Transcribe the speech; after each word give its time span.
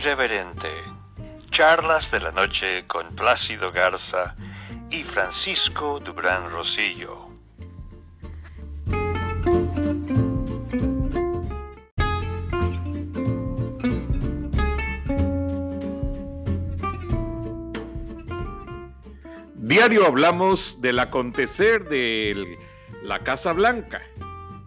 Irreverente. 0.00 0.70
Charlas 1.50 2.10
de 2.10 2.20
la 2.20 2.32
noche 2.32 2.86
con 2.86 3.14
Plácido 3.14 3.70
Garza 3.70 4.34
y 4.88 5.02
Francisco 5.02 6.00
Dubrán 6.00 6.50
Rosillo. 6.50 7.28
Diario 19.56 20.06
hablamos 20.06 20.80
del 20.80 20.98
acontecer 20.98 21.86
de 21.90 22.56
la 23.02 23.18
Casa 23.18 23.52
Blanca. 23.52 24.00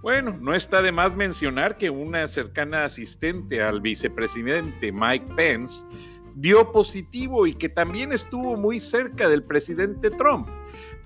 Bueno, 0.04 0.38
no 0.38 0.54
está 0.54 0.82
de 0.82 0.92
más 0.92 1.16
mencionar 1.16 1.78
que 1.78 1.90
una 1.90 2.28
cercana 2.28 2.84
asistente 2.84 3.62
al 3.62 3.80
vicepresidente 3.80 4.92
Mike 4.92 5.28
Pence 5.34 5.88
dio 6.36 6.74
positivo 6.74 7.48
y 7.48 7.54
que 7.54 7.70
también 7.70 8.12
estuvo 8.12 8.58
muy 8.58 8.82
cerca 8.82 9.30
del 9.30 9.44
presidente 9.44 10.12
Trump. 10.12 10.50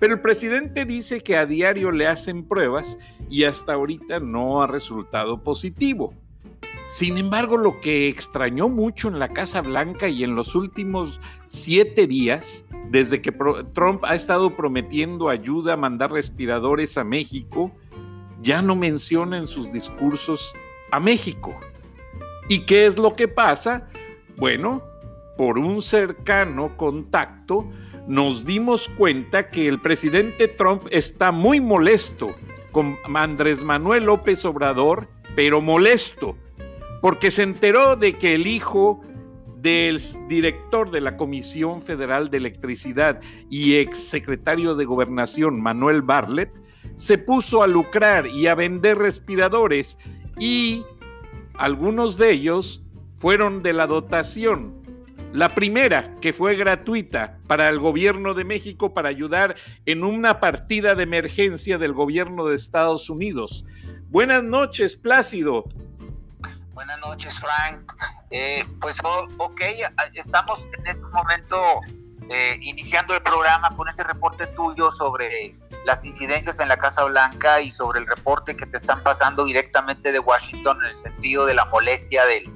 Pero 0.00 0.14
el 0.14 0.20
presidente 0.20 0.84
dice 0.84 1.20
que 1.20 1.36
a 1.36 1.46
diario 1.46 1.92
le 1.92 2.08
hacen 2.08 2.42
pruebas 2.42 2.98
y 3.30 3.44
hasta 3.44 3.74
ahorita 3.74 4.18
no 4.18 4.62
ha 4.62 4.66
resultado 4.66 5.44
positivo. 5.44 6.12
Sin 6.88 7.18
embargo, 7.18 7.56
lo 7.56 7.78
que 7.78 8.08
extrañó 8.08 8.68
mucho 8.68 9.06
en 9.06 9.20
la 9.20 9.28
Casa 9.28 9.60
Blanca 9.60 10.08
y 10.08 10.24
en 10.24 10.34
los 10.34 10.56
últimos 10.56 11.20
siete 11.46 12.08
días 12.08 12.66
desde 12.90 13.22
que 13.22 13.30
Trump 13.74 14.04
ha 14.04 14.16
estado 14.16 14.56
prometiendo 14.56 15.28
ayuda, 15.28 15.76
mandar 15.76 16.10
respiradores 16.10 16.98
a 16.98 17.04
México, 17.04 17.70
ya 18.40 18.62
no 18.62 18.76
menciona 18.76 19.38
en 19.38 19.46
sus 19.46 19.72
discursos 19.72 20.54
a 20.90 21.00
México. 21.00 21.58
¿Y 22.48 22.60
qué 22.60 22.86
es 22.86 22.96
lo 22.96 23.14
que 23.14 23.28
pasa? 23.28 23.88
Bueno, 24.36 24.82
por 25.36 25.58
un 25.58 25.82
cercano 25.82 26.76
contacto, 26.76 27.68
nos 28.06 28.46
dimos 28.46 28.88
cuenta 28.96 29.50
que 29.50 29.68
el 29.68 29.80
presidente 29.80 30.48
Trump 30.48 30.84
está 30.90 31.30
muy 31.30 31.60
molesto 31.60 32.34
con 32.72 32.96
Andrés 33.14 33.62
Manuel 33.62 34.04
López 34.04 34.44
Obrador, 34.44 35.08
pero 35.36 35.60
molesto, 35.60 36.36
porque 37.02 37.30
se 37.30 37.42
enteró 37.42 37.96
de 37.96 38.14
que 38.14 38.34
el 38.34 38.46
hijo 38.46 39.02
del 39.58 40.00
director 40.28 40.90
de 40.90 41.00
la 41.00 41.16
Comisión 41.16 41.82
Federal 41.82 42.30
de 42.30 42.38
Electricidad 42.38 43.20
y 43.50 43.74
exsecretario 43.74 44.74
de 44.74 44.84
Gobernación, 44.84 45.60
Manuel 45.60 46.02
Bartlett, 46.02 46.50
se 46.98 47.16
puso 47.16 47.62
a 47.62 47.68
lucrar 47.68 48.26
y 48.26 48.48
a 48.48 48.56
vender 48.56 48.98
respiradores 48.98 49.98
y 50.36 50.84
algunos 51.54 52.18
de 52.18 52.32
ellos 52.32 52.82
fueron 53.16 53.62
de 53.62 53.72
la 53.72 53.86
dotación. 53.86 54.74
La 55.32 55.54
primera, 55.54 56.16
que 56.20 56.32
fue 56.32 56.56
gratuita 56.56 57.38
para 57.46 57.68
el 57.68 57.78
gobierno 57.78 58.34
de 58.34 58.44
México 58.44 58.94
para 58.94 59.10
ayudar 59.10 59.54
en 59.86 60.02
una 60.02 60.40
partida 60.40 60.96
de 60.96 61.04
emergencia 61.04 61.78
del 61.78 61.92
gobierno 61.92 62.46
de 62.46 62.56
Estados 62.56 63.08
Unidos. 63.08 63.64
Buenas 64.08 64.42
noches, 64.42 64.96
Plácido. 64.96 65.64
Buenas 66.72 66.98
noches, 66.98 67.38
Frank. 67.38 67.92
Eh, 68.30 68.64
pues 68.80 68.98
ok, 69.04 69.60
estamos 70.14 70.68
en 70.76 70.86
este 70.86 71.06
momento 71.12 71.80
eh, 72.30 72.58
iniciando 72.60 73.14
el 73.14 73.22
programa 73.22 73.74
con 73.76 73.88
ese 73.88 74.04
reporte 74.04 74.46
tuyo 74.48 74.90
sobre 74.92 75.56
las 75.86 76.04
incidencias 76.04 76.60
en 76.60 76.68
la 76.68 76.76
Casa 76.76 77.04
Blanca 77.04 77.60
y 77.60 77.70
sobre 77.70 78.00
el 78.00 78.06
reporte 78.06 78.56
que 78.56 78.66
te 78.66 78.76
están 78.76 79.02
pasando 79.02 79.44
directamente 79.44 80.12
de 80.12 80.18
Washington 80.18 80.78
en 80.82 80.90
el 80.90 80.98
sentido 80.98 81.46
de 81.46 81.54
la 81.54 81.64
molestia 81.66 82.26
del, 82.26 82.52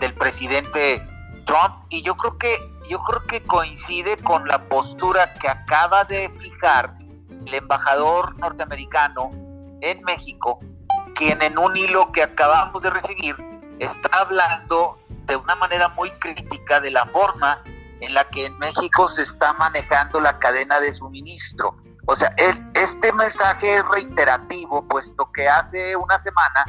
del 0.00 0.14
presidente 0.14 1.06
Trump. 1.44 1.84
Y 1.90 2.02
yo 2.02 2.16
creo 2.16 2.38
que 2.38 2.58
yo 2.88 3.02
creo 3.02 3.24
que 3.26 3.42
coincide 3.42 4.16
con 4.16 4.48
la 4.48 4.68
postura 4.68 5.34
que 5.34 5.48
acaba 5.48 6.04
de 6.04 6.28
fijar 6.38 6.96
el 7.46 7.54
embajador 7.54 8.36
norteamericano 8.38 9.30
en 9.80 10.02
México, 10.02 10.58
quien 11.14 11.40
en 11.42 11.58
un 11.58 11.76
hilo 11.76 12.10
que 12.10 12.22
acabamos 12.22 12.82
de 12.82 12.90
recibir 12.90 13.36
está 13.78 14.08
hablando 14.18 14.98
de 15.26 15.36
una 15.36 15.54
manera 15.54 15.88
muy 15.90 16.10
crítica 16.10 16.80
de 16.80 16.90
la 16.90 17.06
forma 17.06 17.62
en 18.00 18.14
la 18.14 18.24
que 18.28 18.46
en 18.46 18.58
México 18.58 19.08
se 19.08 19.22
está 19.22 19.52
manejando 19.54 20.20
la 20.20 20.38
cadena 20.38 20.80
de 20.80 20.92
suministro. 20.94 21.76
O 22.06 22.16
sea, 22.16 22.30
es, 22.38 22.66
este 22.74 23.12
mensaje 23.12 23.76
es 23.76 23.86
reiterativo, 23.86 24.86
puesto 24.88 25.30
que 25.32 25.48
hace 25.48 25.96
una 25.96 26.18
semana 26.18 26.64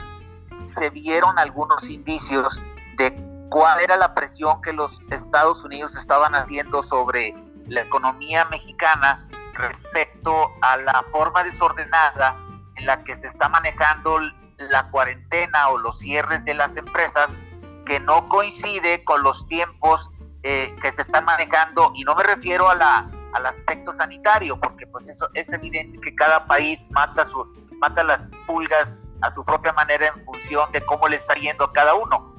se 0.64 0.90
vieron 0.90 1.40
algunos 1.40 1.90
indicios 1.90 2.62
de 2.98 3.16
cuál 3.50 3.82
era 3.82 3.98
la 3.98 4.14
presión 4.14 4.62
que 4.62 4.74
los 4.74 5.00
Estados 5.10 5.64
Unidos 5.64 5.96
estaban 5.96 6.36
haciendo 6.36 6.84
sobre 6.84 7.34
la 7.68 7.82
economía 7.82 8.46
mexicana 8.46 9.28
respecto 9.54 10.52
a 10.62 10.78
la 10.78 11.04
forma 11.12 11.44
desordenada 11.44 12.38
en 12.76 12.86
la 12.86 13.04
que 13.04 13.16
se 13.16 13.28
está 13.28 13.50
manejando 13.50 14.20
la 14.58 14.90
cuarentena 14.92 15.70
o 15.70 15.78
los 15.78 15.98
cierres 16.00 16.46
de 16.46 16.54
las 16.54 16.78
empresas 16.78 17.40
que 17.86 18.00
no 18.00 18.30
coincide 18.30 19.04
con 19.04 19.24
los 19.24 19.48
tiempos 19.48 20.11
eh, 20.44 20.76
que 20.82 20.92
se 20.92 21.04
están 21.04 21.26
manejando 21.26 21.92
y 21.96 22.04
no 22.04 22.16
me 22.16 22.24
refiero 22.24 22.70
a 22.70 22.76
la, 22.76 23.10
al 23.34 23.46
aspecto 23.46 23.94
sanitario 23.94 24.60
porque 24.60 24.88
pues 24.88 25.08
eso 25.08 25.30
es 25.34 25.52
evidente 25.54 26.00
que 26.02 26.16
cada 26.16 26.46
país 26.46 26.90
mata, 26.92 27.26
su, 27.26 27.46
mata 27.80 28.04
las 28.04 28.24
pulgas 28.48 29.04
a 29.22 29.30
su 29.30 29.44
propia 29.46 29.74
manera 29.74 30.08
en 30.08 30.26
función 30.26 30.72
de 30.72 30.82
cómo 30.82 31.08
le 31.08 31.16
está 31.16 31.36
yendo 31.36 31.66
a 31.66 31.74
cada 31.74 31.94
uno. 31.94 32.36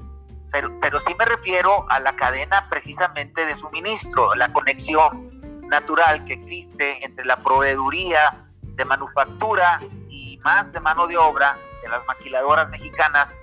Pero, 0.50 0.70
pero 0.80 1.00
sí 1.00 1.14
me 1.18 1.24
refiero 1.24 1.86
a 1.90 2.00
la 2.00 2.14
cadena 2.16 2.68
precisamente 2.68 3.46
de 3.46 3.54
suministro, 3.54 4.34
la 4.34 4.52
conexión 4.52 5.40
natural 5.68 6.24
que 6.24 6.34
existe 6.34 7.04
entre 7.04 7.24
la 7.24 7.36
proveeduría 7.42 8.44
de 8.62 8.84
manufactura 8.84 9.80
y 10.08 10.38
más 10.44 10.72
de 10.72 10.80
mano 10.80 11.06
de 11.06 11.16
obra 11.16 11.56
de 11.82 11.88
las 11.88 12.04
maquiladoras 12.06 12.68
mexicanas 12.68 13.36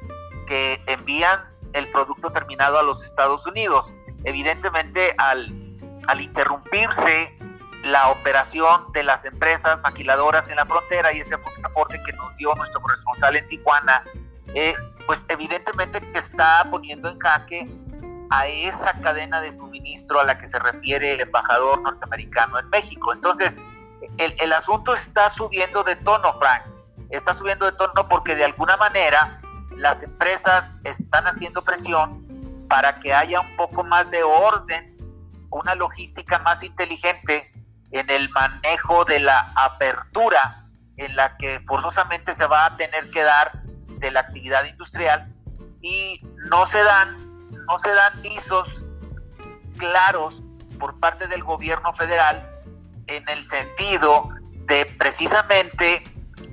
que 0.47 0.81
envían 0.85 1.43
el 1.73 1.87
producto 1.91 2.29
terminado 2.31 2.79
a 2.79 2.83
los 2.83 3.03
Estados 3.03 3.45
Unidos. 3.45 3.93
Evidentemente, 4.23 5.13
al, 5.17 5.53
al 6.07 6.21
interrumpirse 6.21 7.35
la 7.83 8.09
operación 8.09 8.91
de 8.91 9.03
las 9.03 9.23
empresas 9.25 9.79
maquiladoras 9.81 10.49
en 10.49 10.57
la 10.57 10.65
frontera 10.65 11.13
y 11.13 11.19
ese 11.19 11.35
aporte 11.63 12.01
que 12.05 12.13
nos 12.13 12.35
dio 12.35 12.53
nuestro 12.55 12.81
corresponsal 12.81 13.37
en 13.37 13.47
Tijuana, 13.47 14.03
eh, 14.53 14.75
pues 15.05 15.25
evidentemente 15.29 16.01
que 16.01 16.19
está 16.19 16.67
poniendo 16.69 17.09
en 17.09 17.17
jaque 17.19 17.69
a 18.31 18.47
esa 18.47 18.93
cadena 19.01 19.39
de 19.41 19.53
suministro 19.53 20.19
a 20.19 20.25
la 20.25 20.37
que 20.37 20.45
se 20.45 20.59
refiere 20.59 21.13
el 21.13 21.21
embajador 21.21 21.81
norteamericano 21.81 22.59
en 22.59 22.69
México. 22.69 23.13
Entonces, 23.13 23.59
el, 24.17 24.35
el 24.39 24.53
asunto 24.53 24.93
está 24.93 25.29
subiendo 25.29 25.83
de 25.83 25.95
tono, 25.95 26.37
Frank 26.39 26.63
está 27.09 27.33
subiendo 27.33 27.65
de 27.65 27.71
tono 27.73 28.07
porque 28.07 28.35
de 28.35 28.45
alguna 28.45 28.77
manera 28.77 29.41
las 29.75 30.03
empresas 30.03 30.79
están 30.83 31.25
haciendo 31.25 31.63
presión 31.63 32.25
para 32.69 32.99
que 32.99 33.13
haya 33.13 33.41
un 33.41 33.55
poco 33.57 33.83
más 33.83 34.09
de 34.11 34.23
orden, 34.23 34.95
una 35.49 35.75
logística 35.75 36.39
más 36.39 36.63
inteligente 36.63 37.51
en 37.91 38.09
el 38.09 38.29
manejo 38.29 39.03
de 39.05 39.19
la 39.19 39.51
apertura 39.55 40.67
en 40.97 41.15
la 41.15 41.35
que 41.37 41.59
forzosamente 41.65 42.33
se 42.33 42.45
va 42.45 42.67
a 42.67 42.77
tener 42.77 43.09
que 43.09 43.23
dar 43.23 43.63
de 43.63 44.11
la 44.11 44.21
actividad 44.21 44.63
industrial 44.65 45.33
y 45.81 46.21
no 46.49 46.65
se 46.67 46.83
dan 46.83 47.29
no 47.65 47.79
se 47.79 47.93
dan 47.93 48.21
visos 48.21 48.85
claros 49.77 50.43
por 50.79 50.99
parte 50.99 51.27
del 51.27 51.43
gobierno 51.43 51.93
federal 51.93 52.47
en 53.07 53.27
el 53.29 53.45
sentido 53.47 54.29
de 54.67 54.85
precisamente 54.97 56.03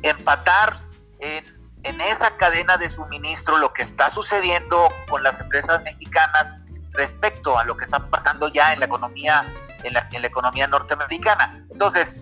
empatar 0.02 0.78
en, 1.18 1.44
en 1.86 2.00
esa 2.00 2.36
cadena 2.36 2.76
de 2.76 2.88
suministro 2.88 3.58
lo 3.58 3.72
que 3.72 3.82
está 3.82 4.10
sucediendo 4.10 4.88
con 5.08 5.22
las 5.22 5.40
empresas 5.40 5.82
mexicanas 5.82 6.54
respecto 6.92 7.58
a 7.58 7.64
lo 7.64 7.76
que 7.76 7.84
está 7.84 8.10
pasando 8.10 8.48
ya 8.48 8.72
en 8.72 8.80
la 8.80 8.86
economía 8.86 9.46
en 9.84 9.94
la, 9.94 10.08
en 10.10 10.22
la 10.22 10.28
economía 10.28 10.66
norteamericana. 10.66 11.64
Entonces, 11.70 12.18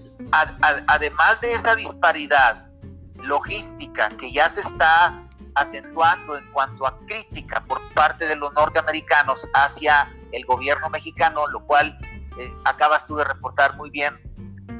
además 0.86 1.40
de 1.40 1.54
esa 1.54 1.74
disparidad 1.76 2.66
logística 3.14 4.08
que 4.10 4.30
ya 4.32 4.48
se 4.48 4.60
está 4.60 5.22
acentuando 5.54 6.36
en 6.36 6.50
cuanto 6.52 6.86
a 6.86 6.98
crítica 7.06 7.64
por 7.66 7.80
parte 7.94 8.26
de 8.26 8.36
los 8.36 8.52
norteamericanos 8.52 9.48
hacia 9.54 10.12
el 10.32 10.44
gobierno 10.44 10.90
mexicano, 10.90 11.46
lo 11.46 11.64
cual 11.64 11.96
eh, 12.38 12.52
acabas 12.64 13.06
tú 13.06 13.16
de 13.16 13.24
reportar 13.24 13.76
muy 13.76 13.88
bien 13.90 14.20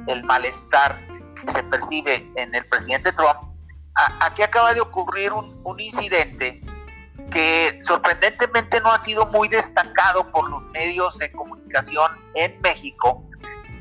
el 0.09 0.25
malestar 0.25 0.99
se 1.49 1.63
percibe 1.65 2.31
en 2.37 2.55
el 2.55 2.67
presidente 2.67 3.13
Trump, 3.13 3.54
aquí 3.95 4.43
acaba 4.43 4.75
de 4.75 4.81
ocurrir 4.81 5.33
un, 5.33 5.81
incidente 5.81 6.61
que 7.31 7.79
sorprendentemente 7.81 8.81
no 8.81 8.93
ha 8.93 8.99
sido 8.99 9.27
muy 9.27 9.49
destacado 9.49 10.31
por 10.31 10.49
los 10.51 10.63
medios 10.73 11.19
de 11.19 11.31
comunicación 11.33 12.13
en 12.35 12.61
México, 12.61 13.25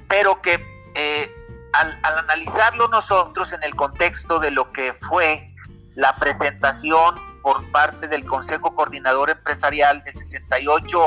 pero 0.07 0.41
que 0.41 0.59
eh, 0.95 1.31
al, 1.73 1.99
analizarlo 2.03 2.87
nosotros 2.87 3.53
en 3.53 3.63
el 3.63 3.75
contexto 3.75 4.39
de 4.39 4.51
lo 4.51 4.71
que 4.71 4.93
fue 4.93 5.53
la 5.95 6.15
presentación 6.15 7.15
por 7.41 7.69
parte 7.71 8.07
del 8.07 8.25
Consejo 8.25 8.73
Coordinador 8.75 9.29
Empresarial 9.29 10.03
de 10.03 10.13
68 10.13 11.05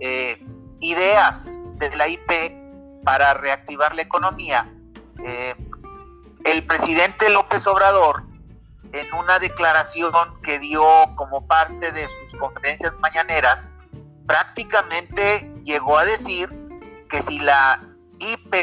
eh, 0.00 0.42
ideas 0.80 1.60
de 1.76 1.94
la 1.96 2.08
IP 2.08 3.02
para 3.04 3.34
reactivar 3.34 3.94
la 3.94 4.02
economía, 4.02 4.72
eh, 5.24 5.54
el 6.44 6.64
presidente 6.66 7.28
López 7.28 7.66
Obrador, 7.66 8.22
en 8.92 9.12
una 9.14 9.38
declaración 9.38 10.12
que 10.42 10.58
dio 10.58 10.82
como 11.16 11.46
parte 11.46 11.92
de 11.92 12.06
sus 12.08 12.38
conferencias 12.38 12.92
mañaneras, 13.00 13.72
prácticamente 14.26 15.50
llegó 15.64 15.98
a 15.98 16.04
decir 16.04 16.48
que 17.08 17.22
si 17.22 17.38
la 17.38 17.80
IP, 18.18 18.54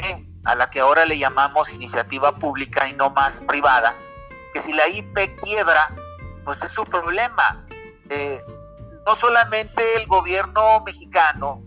a 0.45 0.55
la 0.55 0.69
que 0.69 0.79
ahora 0.79 1.05
le 1.05 1.17
llamamos 1.17 1.71
iniciativa 1.71 2.35
pública 2.35 2.87
y 2.87 2.93
no 2.93 3.09
más 3.09 3.41
privada, 3.41 3.95
que 4.53 4.59
si 4.59 4.73
la 4.73 4.87
IP 4.87 5.39
quiebra, 5.41 5.93
pues 6.45 6.61
es 6.63 6.71
su 6.71 6.83
problema. 6.85 7.65
Eh, 8.09 8.43
no 9.05 9.15
solamente 9.15 9.83
el 9.95 10.07
gobierno 10.07 10.81
mexicano 10.81 11.63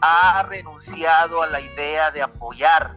ha 0.00 0.42
renunciado 0.48 1.42
a 1.42 1.46
la 1.48 1.60
idea 1.60 2.10
de 2.10 2.22
apoyar 2.22 2.94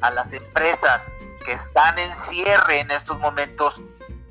a 0.00 0.10
las 0.10 0.32
empresas 0.32 1.16
que 1.44 1.52
están 1.52 1.98
en 1.98 2.12
cierre 2.12 2.80
en 2.80 2.90
estos 2.90 3.18
momentos, 3.18 3.80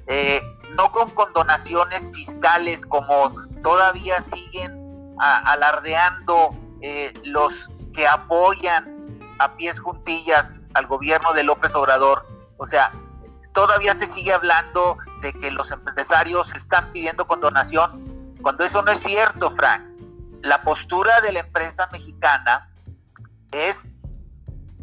eh, 0.08 0.42
no 0.76 0.92
con 0.92 1.10
condonaciones 1.12 2.12
fiscales 2.14 2.86
como 2.86 3.34
todavía 3.64 4.22
siguen 4.22 5.16
alardeando 5.18 6.54
eh, 6.82 7.14
los 7.24 7.72
que 7.94 8.08
apoyan 8.08 8.96
a 9.40 9.56
pies 9.56 9.80
juntillas 9.80 10.62
al 10.74 10.88
gobierno 10.88 11.34
de 11.34 11.44
López 11.44 11.74
Obrador. 11.76 12.26
O 12.58 12.66
sea, 12.66 12.92
todavía 13.54 13.94
se 13.94 14.06
sigue 14.06 14.34
hablando 14.34 14.98
de 15.22 15.34
que 15.34 15.52
los 15.52 15.72
empresarios 15.72 16.54
están 16.56 16.92
pidiendo 16.92 17.26
condonación, 17.26 18.36
cuando 18.42 18.64
eso 18.64 18.82
no 18.84 18.92
es 18.92 19.00
cierto, 19.00 19.50
Frank. 19.52 19.82
La 20.42 20.62
postura 20.62 21.22
de 21.22 21.34
la 21.34 21.40
empresa 21.40 21.90
mexicana 21.92 22.70
es 23.52 23.98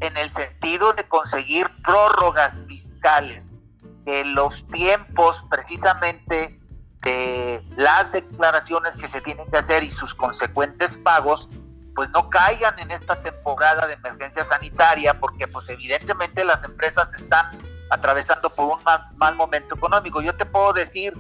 en 0.00 0.16
el 0.16 0.30
sentido 0.30 0.92
de 0.94 1.06
conseguir 1.06 1.70
prórrogas 1.84 2.64
fiscales, 2.66 3.61
que 4.04 4.24
los 4.24 4.66
tiempos 4.68 5.44
precisamente 5.50 6.58
de 7.02 7.62
las 7.76 8.12
declaraciones 8.12 8.96
que 8.96 9.08
se 9.08 9.20
tienen 9.20 9.50
que 9.50 9.58
hacer 9.58 9.82
y 9.82 9.90
sus 9.90 10.14
consecuentes 10.14 10.96
pagos, 10.96 11.48
pues 11.94 12.08
no 12.10 12.30
caigan 12.30 12.78
en 12.78 12.90
esta 12.90 13.20
temporada 13.22 13.86
de 13.86 13.94
emergencia 13.94 14.44
sanitaria, 14.44 15.18
porque 15.18 15.48
pues 15.48 15.68
evidentemente 15.68 16.44
las 16.44 16.64
empresas 16.64 17.12
están 17.14 17.58
atravesando 17.90 18.48
por 18.50 18.78
un 18.78 18.84
mal, 19.16 19.34
momento 19.36 19.74
económico. 19.74 20.22
Yo 20.22 20.34
te 20.34 20.46
puedo 20.46 20.72
decir 20.72 21.12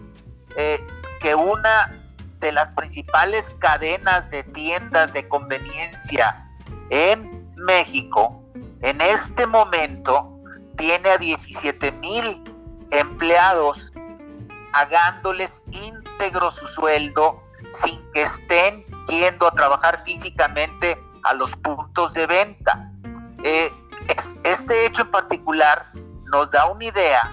eh, 0.56 0.84
que 1.20 1.34
una 1.34 1.92
de 2.38 2.52
las 2.52 2.72
principales 2.72 3.50
cadenas 3.58 4.30
de 4.30 4.42
tiendas 4.44 5.12
de 5.12 5.28
conveniencia 5.28 6.48
en 6.90 7.52
México 7.56 8.42
en 8.80 9.00
este 9.00 9.46
momento 9.46 10.28
tiene 10.76 11.10
a 11.10 11.18
17 11.18 11.92
mil 11.92 12.42
empleados 12.92 13.92
pagándoles 14.72 15.64
íntegro 15.72 16.50
su 16.50 16.66
sueldo 16.66 17.42
sin 17.72 18.00
que 18.12 18.22
estén 18.22 18.84
yendo 19.08 19.46
a 19.46 19.52
trabajar 19.52 20.02
físicamente 20.04 20.98
a 21.24 21.34
los 21.34 21.54
puntos 21.56 22.12
de 22.14 22.26
venta. 22.26 22.90
Eh, 23.42 23.72
este 24.44 24.86
hecho 24.86 25.02
en 25.02 25.10
particular 25.10 25.90
nos 26.32 26.50
da 26.50 26.66
una 26.66 26.84
idea 26.84 27.30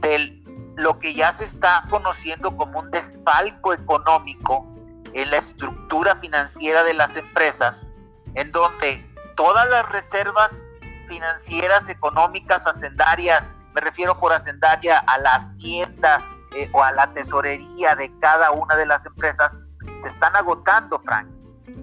de 0.00 0.42
lo 0.76 0.98
que 0.98 1.14
ya 1.14 1.32
se 1.32 1.44
está 1.44 1.84
conociendo 1.90 2.56
como 2.56 2.80
un 2.80 2.90
desfalco 2.90 3.72
económico 3.72 4.66
en 5.14 5.30
la 5.30 5.38
estructura 5.38 6.16
financiera 6.16 6.84
de 6.84 6.94
las 6.94 7.16
empresas, 7.16 7.86
en 8.34 8.52
donde 8.52 9.04
todas 9.36 9.68
las 9.68 9.88
reservas 9.88 10.64
financieras, 11.08 11.88
económicas, 11.88 12.66
hacendarias, 12.66 13.54
me 13.78 13.84
refiero 13.84 14.18
por 14.18 14.32
hacendaria 14.32 14.98
a 14.98 15.18
la 15.18 15.36
hacienda 15.36 16.20
eh, 16.56 16.68
o 16.72 16.82
a 16.82 16.90
la 16.90 17.14
tesorería 17.14 17.94
de 17.94 18.12
cada 18.18 18.50
una 18.50 18.74
de 18.74 18.84
las 18.86 19.06
empresas, 19.06 19.56
se 19.98 20.08
están 20.08 20.34
agotando, 20.34 21.00
Frank. 21.04 21.28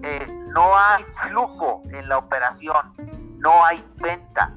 Eh, 0.02 0.26
no 0.48 0.76
hay 0.76 1.04
flujo 1.04 1.82
en 1.92 2.06
la 2.06 2.18
operación, 2.18 2.92
no 3.38 3.64
hay 3.64 3.82
venta. 3.96 4.52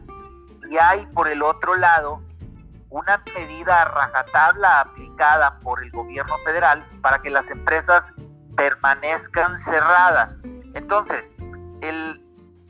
Y 0.70 0.78
hay 0.78 1.06
por 1.14 1.30
el 1.30 1.42
otro 1.42 1.78
lado 1.78 2.22
una 2.90 3.24
medida 3.34 3.86
rajatabla 3.86 4.82
aplicada 4.82 5.60
por 5.60 5.82
el 5.82 5.92
gobierno 5.92 6.36
federal 6.44 6.86
para 7.02 7.22
que 7.22 7.30
las 7.30 7.50
empresas 7.50 8.14
permanezcan 8.58 9.58
cerradas. 9.58 10.42
Entonces, 10.74 11.38
el, 11.80 12.22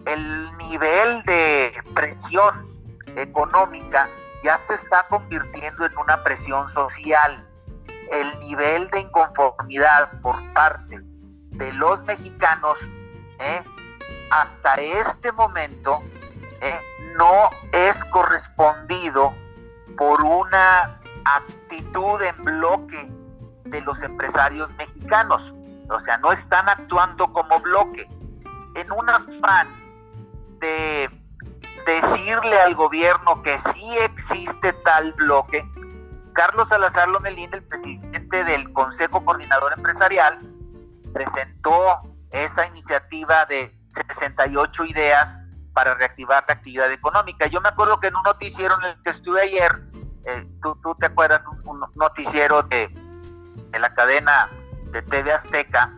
el 0.06 0.58
nivel 0.58 1.24
de 1.24 1.72
presión 1.96 2.70
económica 3.16 4.08
ya 4.44 4.58
se 4.58 4.76
está 4.76 5.08
convirtiendo 5.08 5.86
en 5.86 5.98
una 5.98 6.24
presión 6.24 6.68
social. 6.70 7.46
El 8.12 8.40
nivel 8.40 8.90
de 8.90 9.02
inconformidad 9.02 10.20
por 10.22 10.36
parte 10.54 11.00
de 11.52 11.74
los 11.74 12.04
mexicanos 12.06 12.80
¿eh? 13.40 13.64
hasta 14.32 14.76
este 14.76 15.32
momento 15.32 16.02
¿eh? 16.62 16.80
no 17.18 17.50
es 17.72 18.04
correspondido 18.06 19.34
por 19.98 20.22
una 20.24 21.00
actitud 21.26 22.22
en 22.22 22.44
bloque 22.44 23.12
de 23.66 23.82
los 23.82 24.02
empresarios 24.02 24.74
mexicanos. 24.76 25.54
O 25.90 26.00
sea, 26.00 26.18
no 26.20 26.32
están 26.32 26.70
actuando 26.70 27.32
como 27.34 27.60
bloque. 27.60 28.08
En 28.76 28.92
un 28.92 29.10
afán 29.10 29.68
de 30.60 31.10
decirle 31.86 32.60
al 32.60 32.76
gobierno 32.76 33.42
que 33.42 33.58
sí 33.60 33.98
existe 34.04 34.74
tal 34.74 35.14
bloque, 35.14 35.68
Carlos 36.34 36.70
Salazar 36.70 37.10
Lomelín, 37.10 37.54
el 37.54 37.64
presidente 37.64 38.44
del 38.44 38.72
Consejo 38.72 39.26
Coordinador 39.26 39.74
Empresarial, 39.74 40.40
presentó 41.14 41.74
esa 42.32 42.66
iniciativa 42.68 43.46
de 43.46 43.76
68 43.90 44.86
ideas 44.86 45.40
para 45.74 45.96
reactivar 45.96 46.46
la 46.48 46.54
actividad 46.54 46.92
económica. 46.92 47.48
Yo 47.48 47.62
me 47.62 47.70
acuerdo 47.70 48.00
que 48.00 48.08
en 48.08 48.16
un 48.16 48.24
noticiero 48.24 48.76
en 48.80 48.86
el 48.86 49.04
que 49.04 49.10
estuve 49.10 49.42
ayer, 49.42 49.82
eh, 50.26 50.48
tú, 50.62 50.96
te 51.00 51.08
acuerdas, 51.08 51.44
un, 51.64 51.84
noticiero 51.96 52.64
de, 52.64 52.88
de 53.72 53.80
la 53.80 53.94
cadena 53.94 54.50
de 54.92 55.02
TV 55.02 55.34
Azteca, 55.34 55.94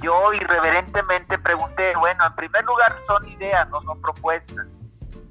yo 0.00 0.32
irreverentemente 0.32 1.38
pregunté, 1.38 1.94
bueno, 1.96 2.26
en 2.26 2.34
primer 2.34 2.64
lugar 2.64 2.98
son 2.98 3.28
ideas, 3.28 3.68
no 3.70 3.80
son 3.82 4.00
propuestas. 4.00 4.66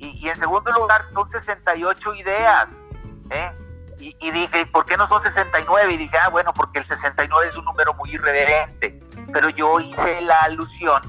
Y, 0.03 0.27
en 0.27 0.35
segundo 0.35 0.71
lugar 0.71 1.05
son 1.05 1.27
68 1.27 2.15
ideas. 2.15 2.83
¿eh? 3.29 3.51
Y, 3.99 4.15
y, 4.19 4.31
dije, 4.31 4.65
¿por 4.65 4.85
qué 4.85 4.97
no 4.97 5.05
son 5.07 5.21
69? 5.21 5.93
Y 5.93 5.97
dije, 5.97 6.17
ah, 6.17 6.29
bueno, 6.29 6.53
porque 6.53 6.79
el 6.79 6.85
69 6.85 7.49
es 7.49 7.55
un 7.55 7.65
número 7.65 7.93
muy 7.93 8.11
irreverente. 8.11 8.99
Pero 9.31 9.49
yo 9.49 9.79
hice 9.79 10.21
la 10.21 10.39
alusión 10.41 11.01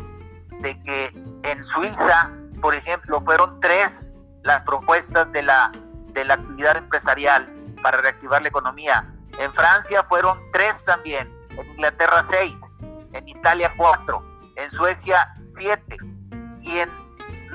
de 0.60 0.80
que 0.82 1.06
en 1.44 1.64
Suiza, 1.64 2.30
por 2.60 2.74
ejemplo, 2.74 3.22
fueron 3.22 3.58
tres 3.60 4.14
las 4.42 4.62
propuestas 4.64 5.32
de 5.32 5.42
la, 5.42 5.72
de 6.08 6.24
la 6.24 6.34
actividad 6.34 6.76
empresarial 6.76 7.50
para 7.82 7.98
reactivar 7.98 8.42
la 8.42 8.48
economía. 8.48 9.08
En 9.38 9.52
Francia 9.54 10.04
fueron 10.04 10.38
tres 10.52 10.84
también, 10.84 11.32
en 11.50 11.66
Inglaterra 11.72 12.22
seis 12.22 12.72
en 13.12 13.28
Italia 13.28 13.72
cuatro, 13.76 14.24
en 14.56 14.70
Suecia 14.70 15.34
siete 15.44 15.96
y 16.60 16.78
en 16.78 16.90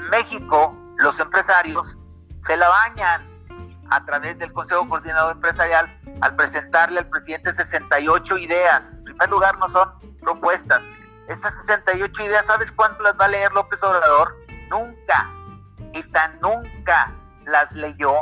México 0.10 0.76
los 0.98 1.20
empresarios 1.20 1.98
se 2.42 2.58
la 2.58 2.68
bañan 2.70 3.28
a 3.90 4.04
través 4.06 4.40
del 4.40 4.52
Consejo 4.52 4.88
Coordinador 4.88 5.34
Empresarial 5.34 6.00
al 6.22 6.36
presentarle 6.36 7.00
al 7.00 7.10
presidente 7.10 7.54
68 7.54 8.38
ideas. 8.38 8.90
En 8.90 9.04
primer 9.04 9.30
lugar, 9.30 9.58
no 9.60 9.70
son 9.70 9.90
propuestas. 10.20 10.84
Estas 11.28 11.58
68 11.66 12.26
ideas, 12.26 12.46
¿sabes 12.46 12.72
cuándo 12.72 13.02
las 13.04 13.20
va 13.20 13.26
a 13.26 13.30
leer 13.30 13.52
López 13.54 13.84
Obrador? 13.84 14.36
Nunca. 14.70 15.32
Y 15.94 16.04
tan 16.12 16.40
nunca 16.42 17.14
las 17.46 17.74
leyó 17.74 18.14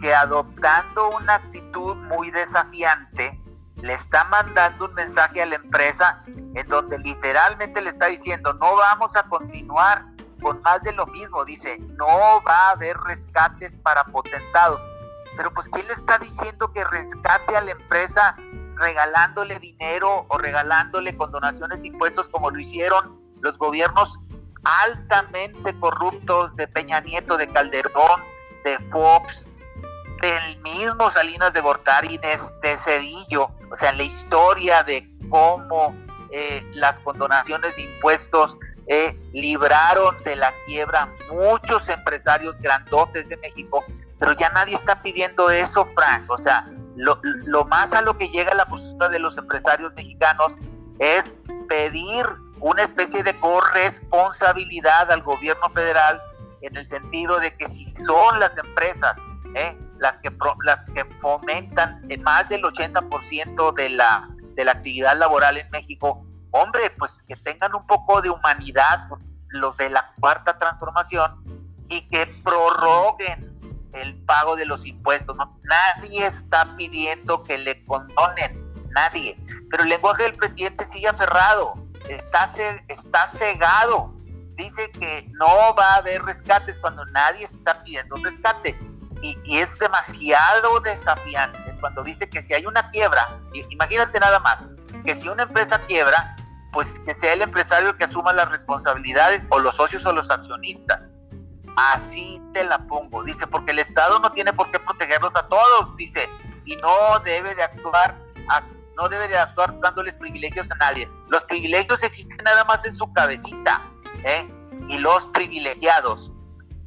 que 0.00 0.14
adoptando 0.14 1.10
una 1.10 1.34
actitud 1.34 1.96
muy 1.96 2.30
desafiante, 2.30 3.38
le 3.82 3.92
está 3.92 4.24
mandando 4.24 4.86
un 4.86 4.94
mensaje 4.94 5.42
a 5.42 5.46
la 5.46 5.56
empresa 5.56 6.22
en 6.26 6.68
donde 6.68 6.98
literalmente 6.98 7.80
le 7.80 7.88
está 7.88 8.06
diciendo, 8.06 8.52
no 8.54 8.76
vamos 8.76 9.16
a 9.16 9.22
continuar 9.24 10.04
con 10.40 10.60
más 10.62 10.82
de 10.82 10.92
lo 10.92 11.06
mismo, 11.06 11.44
dice, 11.44 11.78
no 11.96 12.06
va 12.46 12.68
a 12.68 12.70
haber 12.72 12.96
rescates 12.98 13.76
para 13.78 14.04
potentados. 14.04 14.86
Pero 15.36 15.52
pues, 15.52 15.68
¿quién 15.68 15.86
le 15.86 15.92
está 15.92 16.18
diciendo 16.18 16.72
que 16.72 16.84
rescate 16.84 17.56
a 17.56 17.62
la 17.62 17.72
empresa 17.72 18.36
regalándole 18.76 19.58
dinero 19.58 20.26
o 20.28 20.38
regalándole 20.38 21.16
condonaciones 21.16 21.82
de 21.82 21.88
impuestos 21.88 22.28
como 22.28 22.50
lo 22.50 22.58
hicieron 22.58 23.20
los 23.40 23.56
gobiernos 23.58 24.18
altamente 24.64 25.78
corruptos 25.78 26.56
de 26.56 26.66
Peña 26.66 27.00
Nieto, 27.00 27.36
de 27.36 27.48
Calderón, 27.48 28.22
de 28.64 28.78
Fox, 28.78 29.46
del 30.20 30.60
mismo 30.62 31.10
Salinas 31.10 31.52
de 31.52 31.60
Gortari, 31.60 32.18
de, 32.18 32.36
de 32.62 32.76
Cedillo? 32.76 33.50
O 33.70 33.76
sea, 33.76 33.92
la 33.92 34.02
historia 34.02 34.82
de 34.82 35.08
cómo 35.28 35.94
eh, 36.32 36.64
las 36.74 37.00
condonaciones 37.00 37.76
de 37.76 37.82
impuestos 37.82 38.56
eh, 38.86 39.18
libraron 39.32 40.22
de 40.24 40.36
la 40.36 40.52
quiebra 40.66 41.08
muchos 41.30 41.88
empresarios 41.88 42.56
grandotes 42.60 43.28
de 43.28 43.36
México, 43.38 43.84
pero 44.18 44.32
ya 44.32 44.50
nadie 44.50 44.74
está 44.74 45.02
pidiendo 45.02 45.50
eso, 45.50 45.86
Frank. 45.94 46.30
O 46.30 46.38
sea, 46.38 46.66
lo, 46.96 47.64
más 47.66 47.94
a 47.94 48.02
lo 48.02 48.16
que 48.16 48.28
llega 48.28 48.54
la 48.54 48.66
postura 48.66 49.08
de 49.08 49.18
los 49.18 49.38
empresarios 49.38 49.92
mexicanos 49.94 50.56
es 50.98 51.42
pedir 51.68 52.26
una 52.60 52.82
especie 52.82 53.22
de 53.22 53.34
corresponsabilidad 53.38 55.10
al 55.10 55.22
gobierno 55.22 55.70
federal 55.70 56.20
en 56.60 56.76
el 56.76 56.84
sentido 56.84 57.40
de 57.40 57.56
que 57.56 57.66
si 57.66 57.86
son 57.86 58.38
las 58.38 58.58
empresas 58.58 59.16
¿eh? 59.54 59.76
las, 59.98 60.18
que, 60.20 60.30
las 60.64 60.84
que 60.84 61.04
fomentan 61.18 62.06
más 62.22 62.48
del 62.48 62.62
80% 62.62 63.74
de 63.74 63.88
la, 63.90 64.28
de 64.54 64.64
la 64.64 64.72
actividad 64.72 65.16
laboral 65.16 65.56
en 65.56 65.70
México, 65.70 66.26
hombre, 66.50 66.90
pues 66.98 67.22
que 67.22 67.36
tengan 67.36 67.74
un 67.74 67.86
poco 67.86 68.22
de 68.22 68.30
humanidad 68.30 69.08
los 69.48 69.76
de 69.76 69.90
la 69.90 70.12
cuarta 70.20 70.56
transformación 70.56 71.42
y 71.88 72.02
que 72.08 72.26
prorroguen 72.44 73.50
el 73.92 74.16
pago 74.24 74.56
de 74.56 74.64
los 74.64 74.86
impuestos. 74.86 75.36
Nadie 75.62 76.26
está 76.26 76.76
pidiendo 76.76 77.42
que 77.42 77.58
le 77.58 77.84
condonen, 77.84 78.72
nadie. 78.90 79.36
Pero 79.70 79.82
el 79.82 79.88
lenguaje 79.88 80.24
del 80.24 80.34
presidente 80.34 80.84
sigue 80.84 81.08
aferrado, 81.08 81.74
está, 82.08 82.46
está 82.88 83.26
cegado. 83.26 84.14
Dice 84.54 84.90
que 84.92 85.26
no 85.32 85.74
va 85.74 85.94
a 85.94 85.96
haber 85.96 86.22
rescates 86.22 86.78
cuando 86.78 87.04
nadie 87.06 87.44
está 87.44 87.82
pidiendo 87.82 88.14
un 88.14 88.24
rescate 88.24 88.78
y, 89.22 89.58
es 89.58 89.78
demasiado 89.78 90.80
desafiante 90.80 91.76
cuando 91.80 92.02
dice 92.02 92.28
que 92.28 92.42
si 92.42 92.54
hay 92.54 92.66
una 92.66 92.90
quiebra, 92.90 93.40
imagínate 93.70 94.20
nada 94.20 94.38
más, 94.38 94.64
que 95.04 95.14
si 95.14 95.28
una 95.28 95.44
empresa 95.44 95.80
quiebra, 95.86 96.36
pues 96.72 97.00
que 97.00 97.14
sea 97.14 97.32
el 97.32 97.42
empresario 97.42 97.90
el 97.90 97.96
que 97.96 98.04
asuma 98.04 98.32
las 98.32 98.48
responsabilidades 98.48 99.46
o 99.50 99.58
los 99.58 99.76
socios 99.76 100.06
o 100.06 100.12
los 100.12 100.30
accionistas. 100.30 101.06
Así 101.76 102.40
te 102.52 102.64
la 102.64 102.78
pongo, 102.86 103.22
dice, 103.24 103.46
porque 103.46 103.72
el 103.72 103.78
Estado 103.78 104.18
no 104.20 104.32
tiene 104.32 104.52
por 104.52 104.70
qué 104.70 104.78
protegerlos 104.78 105.34
a 105.36 105.46
todos, 105.48 105.94
dice, 105.96 106.28
y 106.64 106.76
no 106.76 107.18
debe 107.24 107.54
de 107.54 107.62
actuar, 107.62 108.16
no 108.96 109.08
debe 109.08 109.28
de 109.28 109.38
actuar 109.38 109.78
dándoles 109.80 110.16
privilegios 110.18 110.70
a 110.72 110.74
nadie. 110.76 111.08
Los 111.28 111.44
privilegios 111.44 112.02
existen 112.02 112.38
nada 112.44 112.64
más 112.64 112.84
en 112.84 112.94
su 112.94 113.10
cabecita, 113.12 113.82
¿eh? 114.24 114.48
Y 114.88 114.98
los 114.98 115.26
privilegiados 115.26 116.32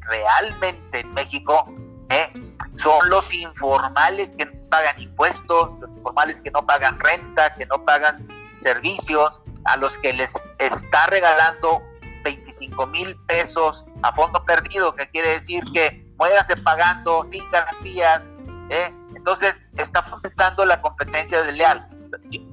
realmente 0.02 1.00
en 1.00 1.14
México 1.14 1.74
¿eh? 2.10 2.32
son 2.76 3.10
los 3.10 3.34
informales 3.34 4.34
que 4.34 4.46
no 4.46 4.70
pagan 4.70 5.02
impuestos, 5.02 5.80
los 5.80 5.90
informales 5.92 6.42
que 6.42 6.52
no 6.52 6.66
pagan 6.66 7.00
renta, 7.00 7.56
que 7.56 7.66
no 7.68 7.84
pagan 7.86 8.28
servicios, 8.58 9.42
a 9.66 9.78
los 9.78 9.98
que 9.98 10.14
les 10.14 10.34
está 10.60 11.08
regalando 11.08 11.82
25 12.24 12.88
mil 12.88 13.16
pesos 13.28 13.86
a 14.02 14.14
fondo 14.14 14.44
perdido, 14.46 14.96
que 14.96 15.08
quiere 15.10 15.32
decir 15.32 15.64
que 15.74 16.06
muéranse 16.18 16.56
pagando 16.58 17.24
sin 17.26 17.50
garantías. 17.52 18.26
¿eh? 18.70 18.94
Entonces 19.16 19.62
está 19.78 20.04
fomentando 20.04 20.66
la 20.66 20.82
competencia 20.82 21.42
desleal. 21.44 21.88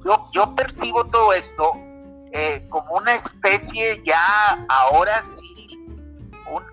Yo, 0.03 0.29
yo 0.33 0.55
percibo 0.55 1.05
todo 1.05 1.33
esto 1.33 1.73
eh, 2.33 2.65
como 2.69 2.95
una 2.95 3.13
especie 3.13 4.01
ya, 4.03 4.65
ahora 4.69 5.21
sí, 5.21 5.67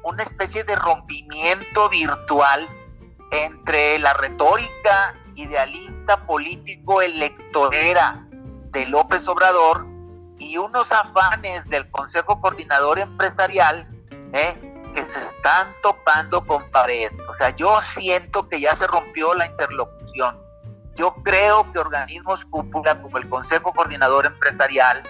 una 0.04 0.22
especie 0.22 0.64
de 0.64 0.74
rompimiento 0.76 1.88
virtual 1.88 2.68
entre 3.30 3.98
la 3.98 4.14
retórica 4.14 5.14
idealista 5.34 6.26
político 6.26 7.02
electorera 7.02 8.26
de 8.70 8.86
López 8.86 9.28
Obrador 9.28 9.86
y 10.38 10.56
unos 10.56 10.92
afanes 10.92 11.68
del 11.68 11.90
Consejo 11.90 12.40
Coordinador 12.40 12.98
Empresarial 12.98 13.88
¿eh? 14.32 14.54
que 14.94 15.02
se 15.02 15.18
están 15.18 15.72
topando 15.82 16.46
con 16.46 16.70
pared. 16.70 17.12
O 17.28 17.34
sea, 17.34 17.50
yo 17.50 17.80
siento 17.82 18.48
que 18.48 18.60
ya 18.60 18.74
se 18.74 18.86
rompió 18.86 19.34
la 19.34 19.46
interlocución. 19.46 20.38
Yo 20.94 21.14
creo 21.22 21.70
que 21.72 21.78
organismos 21.78 22.44
cúpula 22.46 23.00
como 23.00 23.18
el 23.18 23.28
Consejo 23.28 23.72
Coordinador 23.72 24.26
Empresarial, 24.26 25.02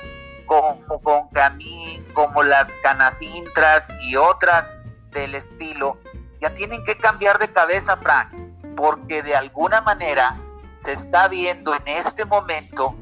como 0.46 1.00
con 1.02 1.28
Camín, 1.28 2.04
como 2.12 2.42
las 2.42 2.74
Canacintras 2.76 3.94
y 4.02 4.16
otras 4.16 4.80
del 5.12 5.34
estilo, 5.34 5.98
ya 6.40 6.52
tienen 6.54 6.84
que 6.84 6.96
cambiar 6.96 7.38
de 7.38 7.50
cabeza, 7.50 7.96
Frank, 7.96 8.32
porque 8.76 9.22
de 9.22 9.34
alguna 9.34 9.80
manera 9.80 10.38
se 10.76 10.92
está 10.92 11.28
viendo 11.28 11.74
en 11.74 11.82
este 11.86 12.24
momento 12.24 12.94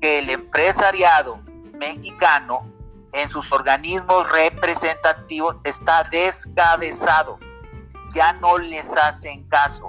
que 0.00 0.18
el 0.18 0.30
empresariado 0.30 1.40
mexicano 1.80 2.70
en 3.12 3.28
sus 3.28 3.50
organismos 3.50 4.30
representativos 4.30 5.56
está 5.64 6.04
descabezado. 6.04 7.40
Ya 8.14 8.32
no 8.34 8.58
les 8.58 8.96
hacen 8.96 9.48
caso, 9.48 9.88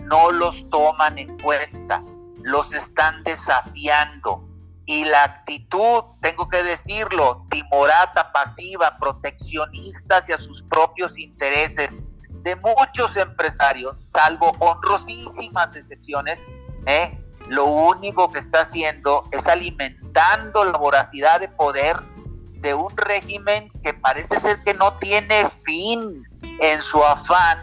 no 0.00 0.30
los 0.30 0.68
toman 0.68 1.18
en 1.18 1.38
cuenta, 1.38 2.02
los 2.42 2.74
están 2.74 3.22
desafiando. 3.24 4.44
Y 4.86 5.04
la 5.04 5.22
actitud, 5.22 6.02
tengo 6.20 6.48
que 6.48 6.64
decirlo, 6.64 7.46
timorata, 7.50 8.32
pasiva, 8.32 8.98
proteccionista 8.98 10.16
hacia 10.16 10.36
sus 10.38 10.62
propios 10.64 11.16
intereses, 11.16 11.98
de 12.42 12.56
muchos 12.56 13.16
empresarios, 13.16 14.02
salvo 14.04 14.52
honrosísimas 14.58 15.76
excepciones, 15.76 16.44
¿eh? 16.86 17.19
Lo 17.50 17.64
único 17.64 18.30
que 18.30 18.38
está 18.38 18.60
haciendo 18.60 19.24
es 19.32 19.48
alimentando 19.48 20.64
la 20.64 20.78
voracidad 20.78 21.40
de 21.40 21.48
poder 21.48 22.00
de 22.60 22.74
un 22.74 22.96
régimen 22.96 23.72
que 23.82 23.92
parece 23.92 24.38
ser 24.38 24.62
que 24.62 24.72
no 24.72 24.96
tiene 24.98 25.50
fin 25.64 26.22
en 26.60 26.80
su 26.80 27.02
afán 27.02 27.58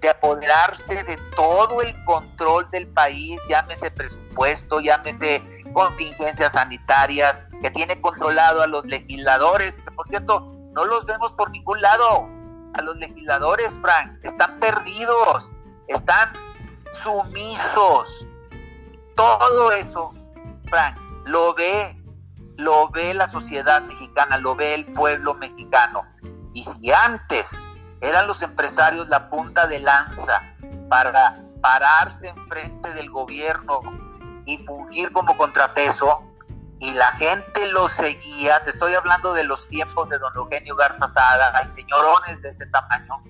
de 0.00 0.08
apoderarse 0.08 1.04
de 1.04 1.16
todo 1.36 1.82
el 1.82 1.94
control 2.04 2.68
del 2.72 2.88
país, 2.88 3.40
llámese 3.48 3.92
presupuesto, 3.92 4.80
llámese 4.80 5.40
contingencias 5.72 6.54
sanitarias, 6.54 7.38
que 7.62 7.70
tiene 7.70 8.00
controlado 8.00 8.62
a 8.62 8.66
los 8.66 8.84
legisladores, 8.86 9.80
por 9.94 10.08
cierto 10.08 10.52
no 10.72 10.84
los 10.84 11.06
vemos 11.06 11.32
por 11.34 11.48
ningún 11.52 11.80
lado, 11.80 12.28
a 12.74 12.82
los 12.82 12.96
legisladores, 12.96 13.72
Frank. 13.80 14.18
Están 14.24 14.58
perdidos, 14.58 15.52
están 15.86 16.32
sumisos. 16.92 18.26
Todo 19.18 19.72
eso, 19.72 20.14
Frank, 20.68 20.96
lo 21.24 21.52
ve, 21.52 22.00
lo 22.56 22.88
ve 22.90 23.12
la 23.14 23.26
sociedad 23.26 23.82
mexicana, 23.82 24.38
lo 24.38 24.54
ve 24.54 24.74
el 24.74 24.86
pueblo 24.92 25.34
mexicano. 25.34 26.04
Y 26.54 26.62
si 26.62 26.92
antes 26.92 27.60
eran 28.00 28.28
los 28.28 28.42
empresarios 28.42 29.08
la 29.08 29.28
punta 29.28 29.66
de 29.66 29.80
lanza 29.80 30.40
para 30.88 31.36
pararse 31.60 32.28
enfrente 32.28 32.92
del 32.92 33.10
gobierno 33.10 33.80
y 34.46 34.58
fungir 34.58 35.10
como 35.10 35.36
contrapeso, 35.36 36.22
y 36.78 36.92
la 36.92 37.10
gente 37.14 37.66
lo 37.72 37.88
seguía, 37.88 38.62
te 38.62 38.70
estoy 38.70 38.94
hablando 38.94 39.32
de 39.34 39.42
los 39.42 39.66
tiempos 39.66 40.08
de 40.10 40.18
don 40.18 40.32
Eugenio 40.36 40.76
Garza 40.76 41.08
Sada, 41.08 41.50
hay 41.58 41.68
señorones 41.68 42.42
de 42.42 42.50
ese 42.50 42.66
tamaño, 42.66 43.20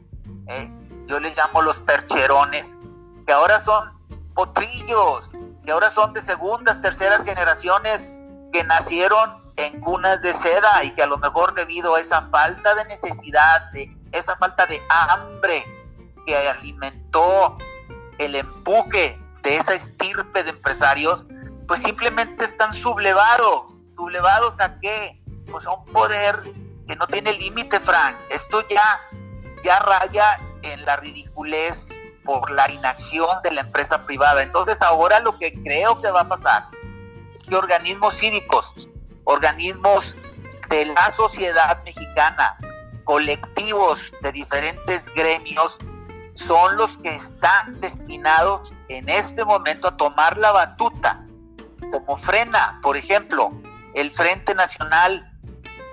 ¿eh? 0.48 0.70
yo 1.06 1.18
les 1.18 1.34
llamo 1.34 1.62
los 1.62 1.80
percherones, 1.80 2.78
que 3.26 3.32
ahora 3.32 3.58
son 3.58 3.97
potrillos, 4.38 5.32
que 5.64 5.72
ahora 5.72 5.90
son 5.90 6.12
de 6.12 6.22
segundas, 6.22 6.80
terceras 6.80 7.24
generaciones 7.24 8.08
que 8.52 8.62
nacieron 8.62 9.42
en 9.56 9.80
cunas 9.80 10.22
de 10.22 10.32
seda 10.32 10.84
y 10.84 10.92
que 10.92 11.02
a 11.02 11.08
lo 11.08 11.18
mejor 11.18 11.56
debido 11.56 11.96
a 11.96 12.00
esa 12.00 12.22
falta 12.30 12.76
de 12.76 12.84
necesidad, 12.84 13.68
de 13.72 13.92
esa 14.12 14.36
falta 14.36 14.64
de 14.66 14.80
hambre 14.90 15.66
que 16.24 16.36
alimentó 16.36 17.58
el 18.18 18.36
empuje 18.36 19.20
de 19.42 19.56
esa 19.56 19.74
estirpe 19.74 20.44
de 20.44 20.50
empresarios, 20.50 21.26
pues 21.66 21.82
simplemente 21.82 22.44
están 22.44 22.72
sublevados. 22.74 23.74
¿Sublevados 23.96 24.60
a 24.60 24.78
qué? 24.78 25.20
Pues 25.50 25.66
a 25.66 25.72
un 25.72 25.84
poder 25.86 26.36
que 26.86 26.94
no 26.94 27.08
tiene 27.08 27.32
límite, 27.32 27.80
Frank. 27.80 28.14
Esto 28.30 28.62
ya, 28.68 29.00
ya 29.64 29.80
raya 29.80 30.38
en 30.62 30.84
la 30.84 30.94
ridiculez 30.98 31.88
por 32.28 32.50
la 32.50 32.70
inacción 32.70 33.40
de 33.42 33.52
la 33.52 33.62
empresa 33.62 34.04
privada. 34.04 34.42
Entonces 34.42 34.82
ahora 34.82 35.18
lo 35.20 35.38
que 35.38 35.50
creo 35.62 35.98
que 36.02 36.10
va 36.10 36.20
a 36.20 36.28
pasar 36.28 36.64
es 37.34 37.46
que 37.46 37.56
organismos 37.56 38.18
cívicos, 38.18 38.86
organismos 39.24 40.14
de 40.68 40.84
la 40.84 41.10
sociedad 41.10 41.82
mexicana, 41.84 42.58
colectivos 43.04 44.12
de 44.20 44.32
diferentes 44.32 45.08
gremios, 45.14 45.78
son 46.34 46.76
los 46.76 46.98
que 46.98 47.14
están 47.14 47.80
destinados 47.80 48.74
en 48.90 49.08
este 49.08 49.42
momento 49.46 49.88
a 49.88 49.96
tomar 49.96 50.36
la 50.36 50.52
batuta 50.52 51.24
como 51.90 52.18
frena, 52.18 52.78
por 52.82 52.98
ejemplo, 52.98 53.52
el 53.94 54.12
Frente 54.12 54.54
Nacional 54.54 55.32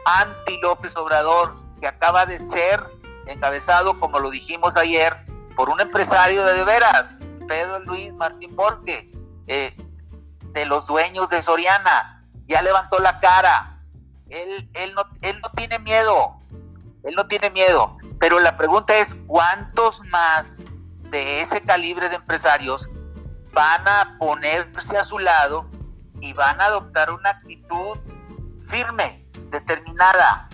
anti 0.03 0.59
López 0.61 0.97
Obrador, 0.97 1.55
que 1.79 1.87
acaba 1.87 2.25
de 2.25 2.39
ser 2.39 2.83
encabezado, 3.25 3.97
como 4.01 4.19
lo 4.19 4.29
dijimos 4.31 4.75
ayer, 4.75 5.24
por 5.55 5.69
un 5.69 5.79
empresario 5.79 6.45
de, 6.45 6.63
veras, 6.63 7.17
Pedro 7.47 7.79
Luis 7.79 8.13
Martín 8.15 8.55
Borque, 8.55 9.11
eh, 9.47 9.75
de 10.51 10.65
los 10.65 10.87
dueños 10.87 11.29
de 11.29 11.41
Soriana, 11.41 12.23
ya 12.45 12.61
levantó 12.61 12.99
la 12.99 13.19
cara. 13.19 13.79
Él, 14.29 14.69
él, 14.73 14.93
no, 14.93 15.03
él 15.21 15.39
no 15.41 15.51
tiene 15.51 15.79
miedo. 15.79 16.37
Él 17.03 17.15
no 17.15 17.27
tiene 17.27 17.49
miedo. 17.49 17.97
Pero 18.19 18.39
la 18.39 18.57
pregunta 18.57 18.97
es, 18.97 19.15
¿cuántos 19.27 20.01
más 20.05 20.59
de 21.11 21.41
ese 21.41 21.61
calibre 21.61 22.09
de 22.09 22.15
empresarios 22.15 22.89
van 23.53 23.87
a 23.87 24.17
ponerse 24.19 24.97
a 24.97 25.03
su 25.03 25.19
lado 25.19 25.69
y 26.21 26.33
van 26.33 26.59
a 26.59 26.65
adoptar 26.65 27.11
una 27.11 27.29
actitud 27.29 27.97
firme, 28.67 29.25
determinada, 29.49 30.49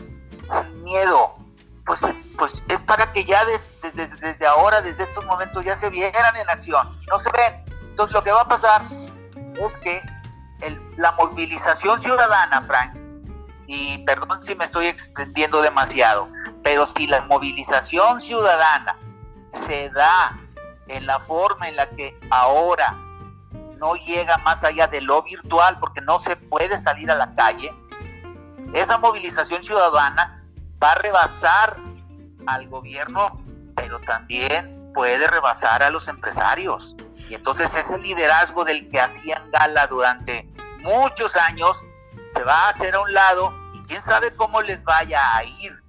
sin 0.45 0.83
miedo? 0.83 1.40
Pues 1.85 2.03
es, 2.03 2.27
pues 2.37 2.63
es 2.69 2.81
para 2.81 3.11
que 3.11 3.23
ya 3.23 3.43
desde, 3.45 4.07
desde 4.17 4.47
ahora, 4.47 4.81
desde 4.81 5.03
estos 5.03 5.25
momentos, 5.25 5.65
ya 5.65 5.75
se 5.75 5.89
vieran 5.89 6.35
en 6.35 6.49
acción. 6.49 6.97
No 7.09 7.19
se 7.19 7.29
ven. 7.31 7.63
Entonces 7.89 8.13
lo 8.13 8.23
que 8.23 8.31
va 8.31 8.41
a 8.41 8.47
pasar 8.47 8.81
es 9.59 9.77
que 9.77 10.01
la 10.97 11.11
movilización 11.13 12.01
ciudadana, 12.01 12.61
Frank, 12.63 12.95
y 13.67 13.99
perdón 13.99 14.43
si 14.43 14.55
me 14.55 14.65
estoy 14.65 14.87
extendiendo 14.87 15.61
demasiado, 15.61 16.27
pero 16.63 16.85
si 16.85 17.07
la 17.07 17.21
movilización 17.21 18.21
ciudadana 18.21 18.97
se 19.49 19.89
da 19.89 20.37
en 20.87 21.05
la 21.05 21.19
forma 21.21 21.69
en 21.69 21.75
la 21.75 21.89
que 21.89 22.17
ahora 22.29 22.97
no 23.77 23.95
llega 23.95 24.37
más 24.39 24.63
allá 24.63 24.87
de 24.87 25.01
lo 25.01 25.23
virtual 25.23 25.79
porque 25.79 26.01
no 26.01 26.19
se 26.19 26.35
puede 26.35 26.77
salir 26.77 27.09
a 27.09 27.15
la 27.15 27.33
calle, 27.35 27.73
esa 28.73 28.97
movilización 28.97 29.63
ciudadana 29.63 30.40
va 30.81 30.93
a 30.93 30.95
rebasar 30.95 31.77
al 32.47 32.67
gobierno, 32.67 33.43
pero 33.75 33.99
también 33.99 34.91
puede 34.93 35.27
rebasar 35.27 35.83
a 35.83 35.89
los 35.89 36.07
empresarios. 36.07 36.95
Y 37.29 37.35
entonces 37.35 37.73
ese 37.75 37.97
liderazgo 37.99 38.65
del 38.65 38.89
que 38.89 38.99
hacían 38.99 39.49
gala 39.51 39.87
durante 39.87 40.49
muchos 40.79 41.35
años 41.35 41.83
se 42.29 42.43
va 42.43 42.65
a 42.65 42.69
hacer 42.69 42.95
a 42.95 43.01
un 43.01 43.13
lado 43.13 43.53
y 43.73 43.79
quién 43.83 44.01
sabe 44.01 44.35
cómo 44.35 44.61
les 44.61 44.83
vaya 44.83 45.35
a 45.35 45.43
ir. 45.43 45.79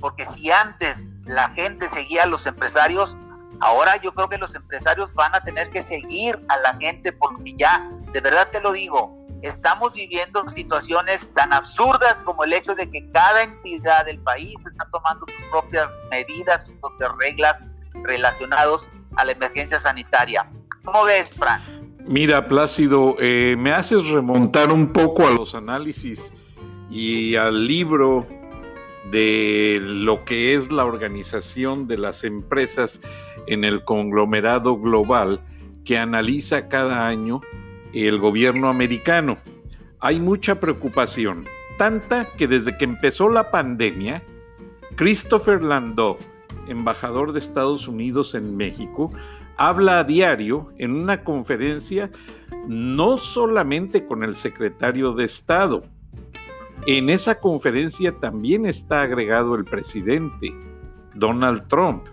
Porque 0.00 0.24
si 0.24 0.50
antes 0.50 1.14
la 1.24 1.50
gente 1.50 1.88
seguía 1.88 2.24
a 2.24 2.26
los 2.26 2.46
empresarios, 2.46 3.16
ahora 3.60 3.96
yo 3.96 4.12
creo 4.14 4.28
que 4.28 4.38
los 4.38 4.54
empresarios 4.54 5.14
van 5.14 5.34
a 5.34 5.42
tener 5.42 5.70
que 5.70 5.82
seguir 5.82 6.44
a 6.48 6.56
la 6.58 6.74
gente 6.74 7.12
porque 7.12 7.54
ya, 7.56 7.88
de 8.12 8.20
verdad 8.20 8.48
te 8.50 8.60
lo 8.60 8.72
digo, 8.72 9.19
estamos 9.42 9.92
viviendo 9.92 10.48
situaciones 10.48 11.32
tan 11.34 11.52
absurdas 11.52 12.22
como 12.22 12.44
el 12.44 12.52
hecho 12.52 12.74
de 12.74 12.90
que 12.90 13.10
cada 13.12 13.42
entidad 13.42 14.06
del 14.06 14.18
país 14.20 14.54
está 14.66 14.86
tomando 14.90 15.26
sus 15.26 15.46
propias 15.50 16.02
medidas, 16.10 16.66
sus 16.66 16.76
propias 16.76 17.10
reglas 17.18 17.62
relacionados 18.02 18.88
a 19.16 19.24
la 19.24 19.32
emergencia 19.32 19.80
sanitaria. 19.80 20.50
¿Cómo 20.84 21.04
ves, 21.04 21.34
Fran? 21.34 21.60
Mira, 22.06 22.48
Plácido, 22.48 23.16
eh, 23.18 23.56
me 23.58 23.72
haces 23.72 24.08
remontar 24.08 24.72
un 24.72 24.92
poco 24.92 25.26
a 25.26 25.30
los 25.30 25.54
análisis 25.54 26.32
y 26.88 27.36
al 27.36 27.66
libro 27.66 28.26
de 29.10 29.78
lo 29.82 30.24
que 30.24 30.54
es 30.54 30.70
la 30.72 30.84
organización 30.84 31.86
de 31.86 31.98
las 31.98 32.24
empresas 32.24 33.00
en 33.46 33.64
el 33.64 33.84
conglomerado 33.84 34.76
global 34.78 35.40
que 35.84 35.98
analiza 35.98 36.68
cada 36.68 37.06
año 37.06 37.40
el 37.92 38.18
gobierno 38.18 38.68
americano. 38.68 39.38
Hay 40.00 40.20
mucha 40.20 40.60
preocupación, 40.60 41.46
tanta 41.78 42.26
que 42.36 42.46
desde 42.48 42.76
que 42.76 42.84
empezó 42.84 43.28
la 43.28 43.50
pandemia, 43.50 44.22
Christopher 44.96 45.62
Landau, 45.62 46.18
embajador 46.68 47.32
de 47.32 47.38
Estados 47.38 47.88
Unidos 47.88 48.34
en 48.34 48.56
México, 48.56 49.12
habla 49.56 49.98
a 49.98 50.04
diario 50.04 50.72
en 50.78 50.94
una 50.94 51.22
conferencia 51.22 52.10
no 52.66 53.18
solamente 53.18 54.06
con 54.06 54.22
el 54.24 54.34
secretario 54.34 55.12
de 55.12 55.24
Estado. 55.24 55.82
En 56.86 57.10
esa 57.10 57.40
conferencia 57.40 58.12
también 58.12 58.64
está 58.64 59.02
agregado 59.02 59.54
el 59.54 59.64
presidente, 59.64 60.54
Donald 61.14 61.68
Trump. 61.68 62.04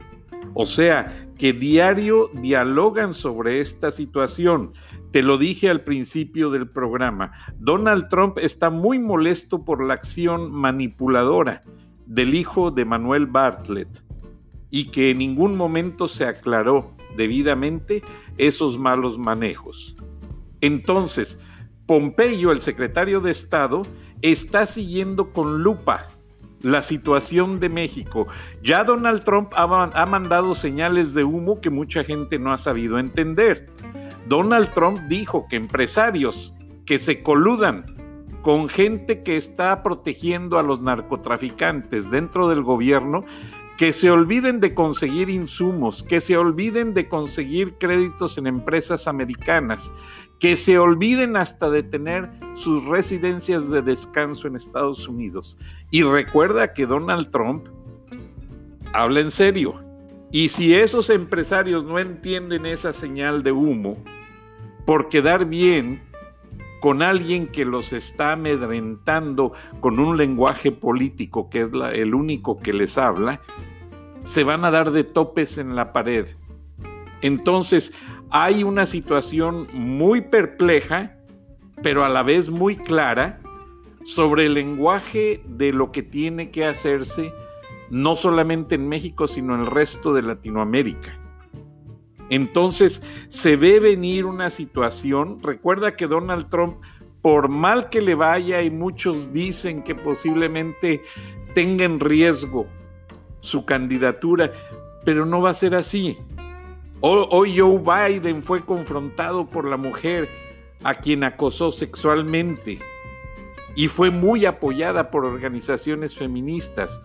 O 0.53 0.65
sea, 0.65 1.27
que 1.37 1.53
diario 1.53 2.29
dialogan 2.33 3.13
sobre 3.13 3.61
esta 3.61 3.91
situación. 3.91 4.73
Te 5.17 5.23
lo 5.23 5.39
dije 5.39 5.67
al 5.67 5.81
principio 5.81 6.51
del 6.51 6.69
programa. 6.69 7.31
Donald 7.57 8.07
Trump 8.07 8.37
está 8.37 8.69
muy 8.69 8.99
molesto 8.99 9.65
por 9.65 9.83
la 9.83 9.95
acción 9.95 10.51
manipuladora 10.51 11.63
del 12.05 12.35
hijo 12.35 12.69
de 12.69 12.85
Manuel 12.85 13.25
Bartlett 13.25 13.89
y 14.69 14.91
que 14.91 15.09
en 15.09 15.17
ningún 15.17 15.57
momento 15.57 16.07
se 16.07 16.25
aclaró 16.25 16.95
debidamente 17.15 18.03
esos 18.37 18.77
malos 18.77 19.17
manejos. 19.17 19.97
Entonces, 20.61 21.39
Pompeyo, 21.87 22.51
el 22.51 22.61
secretario 22.61 23.19
de 23.19 23.31
Estado, 23.31 23.81
está 24.21 24.67
siguiendo 24.67 25.33
con 25.33 25.63
lupa 25.63 26.09
la 26.61 26.83
situación 26.83 27.59
de 27.59 27.69
México. 27.69 28.27
Ya 28.61 28.83
Donald 28.83 29.23
Trump 29.23 29.51
ha, 29.55 30.05
mandado 30.05 30.53
señales 30.53 31.15
de 31.15 31.23
humo 31.23 31.59
que 31.59 31.71
mucha 31.71 32.03
gente 32.03 32.37
no 32.37 32.53
ha 32.53 32.59
sabido 32.59 32.99
entender. 32.99 33.67
Donald 34.27 34.73
Trump 34.73 34.99
dijo 35.07 35.47
que 35.49 35.55
empresarios 35.55 36.53
que 36.85 36.99
se 36.99 37.21
coludan 37.21 37.85
con 38.41 38.69
gente 38.69 39.23
que 39.23 39.37
está 39.37 39.83
protegiendo 39.83 40.57
a 40.57 40.63
los 40.63 40.81
narcotraficantes 40.81 42.09
dentro 42.11 42.47
del 42.47 42.63
gobierno 42.63 43.25
que 43.77 43.93
se 43.93 44.09
olviden 44.09 44.59
de 44.59 44.73
conseguir 44.73 45.29
insumos, 45.29 46.03
que 46.03 46.19
se 46.19 46.35
olviden 46.35 46.93
de 46.93 47.07
conseguir 47.07 47.75
créditos 47.77 48.37
en 48.39 48.47
empresas 48.47 49.07
americanas, 49.07 49.93
que 50.39 50.55
se 50.55 50.79
olviden 50.79 51.37
hasta 51.37 51.69
de 51.69 51.83
tener 51.83 52.29
sus 52.55 52.83
residencias 52.85 53.69
de 53.69 53.83
descanso 53.83 54.47
en 54.47 54.55
Estados 54.55 55.07
Unidos. 55.07 55.59
Y 55.91 56.01
recuerda 56.03 56.73
que 56.73 56.87
Donald 56.87 57.29
Trump 57.29 57.67
habla 58.93 59.19
en 59.19 59.29
serio. 59.29 59.75
Y 60.31 60.49
si 60.49 60.73
esos 60.73 61.09
empresarios 61.11 61.85
no 61.85 61.99
entienden 61.99 62.65
esa 62.65 62.93
señal 62.93 63.43
de 63.43 63.51
humo, 63.51 63.97
por 64.87 65.09
quedar 65.09 65.45
bien 65.45 66.01
con 66.79 67.01
alguien 67.01 67.47
que 67.47 67.65
los 67.65 67.91
está 67.91 68.31
amedrentando 68.31 69.51
con 69.81 69.99
un 69.99 70.15
lenguaje 70.15 70.71
político 70.71 71.49
que 71.49 71.59
es 71.59 71.71
el 71.91 72.15
único 72.15 72.59
que 72.59 72.71
les 72.71 72.97
habla, 72.97 73.41
se 74.23 74.45
van 74.45 74.63
a 74.63 74.71
dar 74.71 74.91
de 74.91 75.03
topes 75.03 75.57
en 75.57 75.75
la 75.75 75.91
pared. 75.91 76.27
Entonces, 77.21 77.93
hay 78.29 78.63
una 78.63 78.85
situación 78.85 79.67
muy 79.73 80.21
perpleja, 80.21 81.17
pero 81.83 82.05
a 82.05 82.09
la 82.09 82.23
vez 82.23 82.49
muy 82.49 82.77
clara, 82.77 83.41
sobre 84.05 84.45
el 84.45 84.53
lenguaje 84.53 85.43
de 85.45 85.73
lo 85.73 85.91
que 85.91 86.01
tiene 86.01 86.49
que 86.49 86.63
hacerse, 86.63 87.33
no 87.89 88.15
solamente 88.15 88.75
en 88.75 88.87
México, 88.87 89.27
sino 89.27 89.53
en 89.55 89.61
el 89.61 89.67
resto 89.67 90.13
de 90.13 90.21
Latinoamérica. 90.21 91.26
Entonces, 92.29 93.01
se 93.29 93.55
ve 93.55 93.79
venir 93.79 94.25
una 94.25 94.49
situación, 94.49 95.41
recuerda 95.41 95.95
que 95.95 96.07
Donald 96.07 96.49
Trump, 96.49 96.77
por 97.21 97.49
mal 97.49 97.89
que 97.89 98.01
le 98.01 98.15
vaya, 98.15 98.61
y 98.61 98.69
muchos 98.69 99.31
dicen 99.31 99.83
que 99.83 99.95
posiblemente 99.95 101.01
tenga 101.53 101.85
en 101.85 101.99
riesgo 101.99 102.67
su 103.39 103.65
candidatura, 103.65 104.51
pero 105.05 105.25
no 105.25 105.41
va 105.41 105.51
a 105.51 105.53
ser 105.53 105.73
así. 105.73 106.17
Hoy 106.99 107.57
Joe 107.57 107.79
Biden 107.79 108.43
fue 108.43 108.65
confrontado 108.65 109.45
por 109.45 109.67
la 109.67 109.77
mujer 109.77 110.29
a 110.83 110.95
quien 110.95 111.23
acosó 111.23 111.71
sexualmente 111.71 112.79
y 113.75 113.87
fue 113.87 114.09
muy 114.09 114.45
apoyada 114.45 115.11
por 115.11 115.23
organizaciones 115.23 116.15
feministas. 116.15 116.99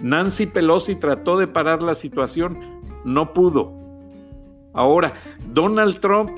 Nancy 0.00 0.46
Pelosi 0.46 0.96
trató 0.96 1.38
de 1.38 1.46
parar 1.46 1.82
la 1.82 1.94
situación, 1.94 2.58
no 3.04 3.32
pudo. 3.32 3.77
Ahora, 4.78 5.20
Donald 5.48 5.98
Trump, 5.98 6.30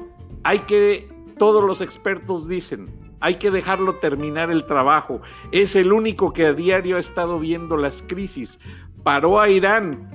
hay 0.44 0.61
que, 0.61 1.07
todos 1.37 1.62
los 1.62 1.83
expertos 1.83 2.48
dicen, 2.48 2.88
hay 3.20 3.35
que 3.35 3.50
dejarlo 3.50 3.96
terminar 3.96 4.50
el 4.50 4.64
trabajo. 4.64 5.20
Es 5.53 5.76
el 5.76 5.92
único 5.92 6.33
que 6.33 6.46
a 6.46 6.55
diario 6.55 6.96
ha 6.96 7.00
estado 7.00 7.38
viendo 7.38 7.76
las 7.76 8.03
crisis. 8.03 8.59
Paró 9.03 9.40
a 9.40 9.50
Irán 9.50 10.09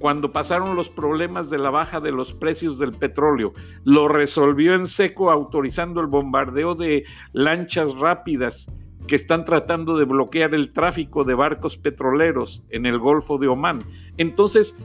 cuando 0.00 0.32
pasaron 0.32 0.74
los 0.74 0.88
problemas 0.88 1.48
de 1.48 1.58
la 1.58 1.70
baja 1.70 2.00
de 2.00 2.10
los 2.10 2.32
precios 2.32 2.76
del 2.80 2.90
petróleo. 2.90 3.52
Lo 3.84 4.08
resolvió 4.08 4.74
en 4.74 4.88
seco 4.88 5.30
autorizando 5.30 6.00
el 6.00 6.08
bombardeo 6.08 6.74
de 6.74 7.04
lanchas 7.34 7.94
rápidas 7.94 8.66
que 9.06 9.14
están 9.14 9.44
tratando 9.44 9.96
de 9.96 10.06
bloquear 10.06 10.56
el 10.56 10.72
tráfico 10.72 11.22
de 11.22 11.34
barcos 11.34 11.76
petroleros 11.76 12.64
en 12.70 12.84
el 12.84 12.98
Golfo 12.98 13.38
de 13.38 13.46
Omán. 13.46 13.84
Entonces, 14.16 14.76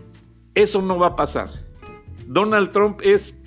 eso 0.54 0.84
no 0.84 1.00
va 1.00 1.08
a 1.08 1.16
pasar. 1.16 1.50
Donald 2.30 2.72
Trump 2.72 3.02
es 3.04 3.42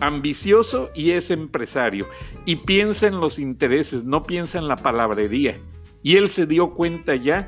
ambicioso 0.00 0.90
y 0.96 1.12
es 1.12 1.30
empresario 1.30 2.08
y 2.44 2.56
piensa 2.56 3.06
en 3.06 3.20
los 3.20 3.38
intereses, 3.38 4.04
no 4.04 4.24
piensa 4.24 4.58
en 4.58 4.66
la 4.66 4.74
palabrería. 4.74 5.60
Y 6.02 6.16
él 6.16 6.28
se 6.28 6.44
dio 6.44 6.74
cuenta 6.74 7.14
ya 7.14 7.46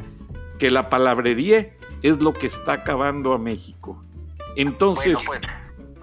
que 0.61 0.71
la 0.71 0.89
palabrería 0.89 1.75
es 2.03 2.21
lo 2.21 2.33
que 2.33 2.47
está 2.47 2.75
acabando 2.75 3.33
a 3.33 3.39
México. 3.39 4.05
Entonces, 4.55 5.19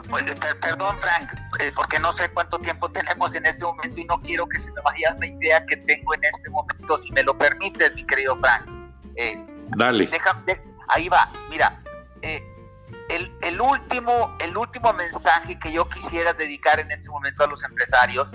pues, 0.09 0.25
perdón, 0.61 0.97
Frank, 0.99 1.31
eh, 1.61 1.71
porque 1.73 1.97
no 1.97 2.13
sé 2.13 2.29
cuánto 2.33 2.59
tiempo 2.59 2.91
tenemos 2.91 3.33
en 3.33 3.45
este 3.45 3.63
momento 3.63 4.01
y 4.01 4.03
no 4.03 4.21
quiero 4.21 4.45
que 4.45 4.59
se 4.59 4.69
me 4.73 4.81
vaya 4.81 5.15
la 5.17 5.27
idea 5.27 5.65
que 5.65 5.77
tengo 5.77 6.13
en 6.15 6.23
este 6.25 6.49
momento, 6.49 6.99
si 6.99 7.13
me 7.13 7.23
lo 7.23 7.37
permites, 7.37 7.95
mi 7.95 8.05
querido 8.05 8.37
Frank. 8.41 8.65
Eh, 9.15 9.37
Dale. 9.77 10.09
ahí 10.89 11.07
va, 11.07 11.29
mira, 11.49 11.81
eh, 12.21 12.43
el, 13.09 13.31
el, 13.41 13.61
último, 13.61 14.35
el 14.39 14.57
último 14.57 14.93
mensaje 14.93 15.59
que 15.59 15.71
yo 15.71 15.87
quisiera 15.89 16.33
dedicar 16.33 16.79
en 16.79 16.91
este 16.91 17.09
momento 17.09 17.43
a 17.43 17.47
los 17.47 17.63
empresarios 17.63 18.31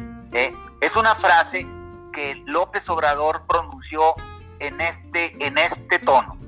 es 0.81 0.97
una 0.97 1.15
frase 1.15 1.67
que 2.13 2.43
López 2.47 2.89
Obrador 2.89 3.43
pronunció 3.47 4.15
en 4.59 4.81
este, 4.81 5.45
en 5.45 5.59
este 5.59 5.99
tono. 5.99 6.39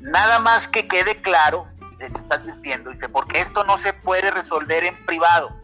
nada 0.00 0.38
más 0.38 0.68
que 0.68 0.86
quede 0.86 1.20
claro 1.20 1.66
les 1.98 2.14
está 2.14 2.36
advirtiendo, 2.36 2.90
dice, 2.90 3.08
porque 3.08 3.40
esto 3.40 3.62
no 3.64 3.76
se 3.76 3.92
puede 3.92 4.30
resolver 4.30 4.84
en 4.84 5.04
privado, 5.04 5.54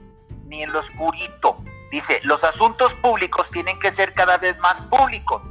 ni 0.44 0.62
en 0.62 0.72
lo 0.72 0.80
oscurito. 0.80 1.64
Dice, 1.90 2.20
los 2.24 2.44
asuntos 2.44 2.94
públicos 2.96 3.50
tienen 3.50 3.78
que 3.80 3.90
ser 3.90 4.12
cada 4.12 4.36
vez 4.36 4.58
más 4.58 4.82
públicos. 4.82 5.42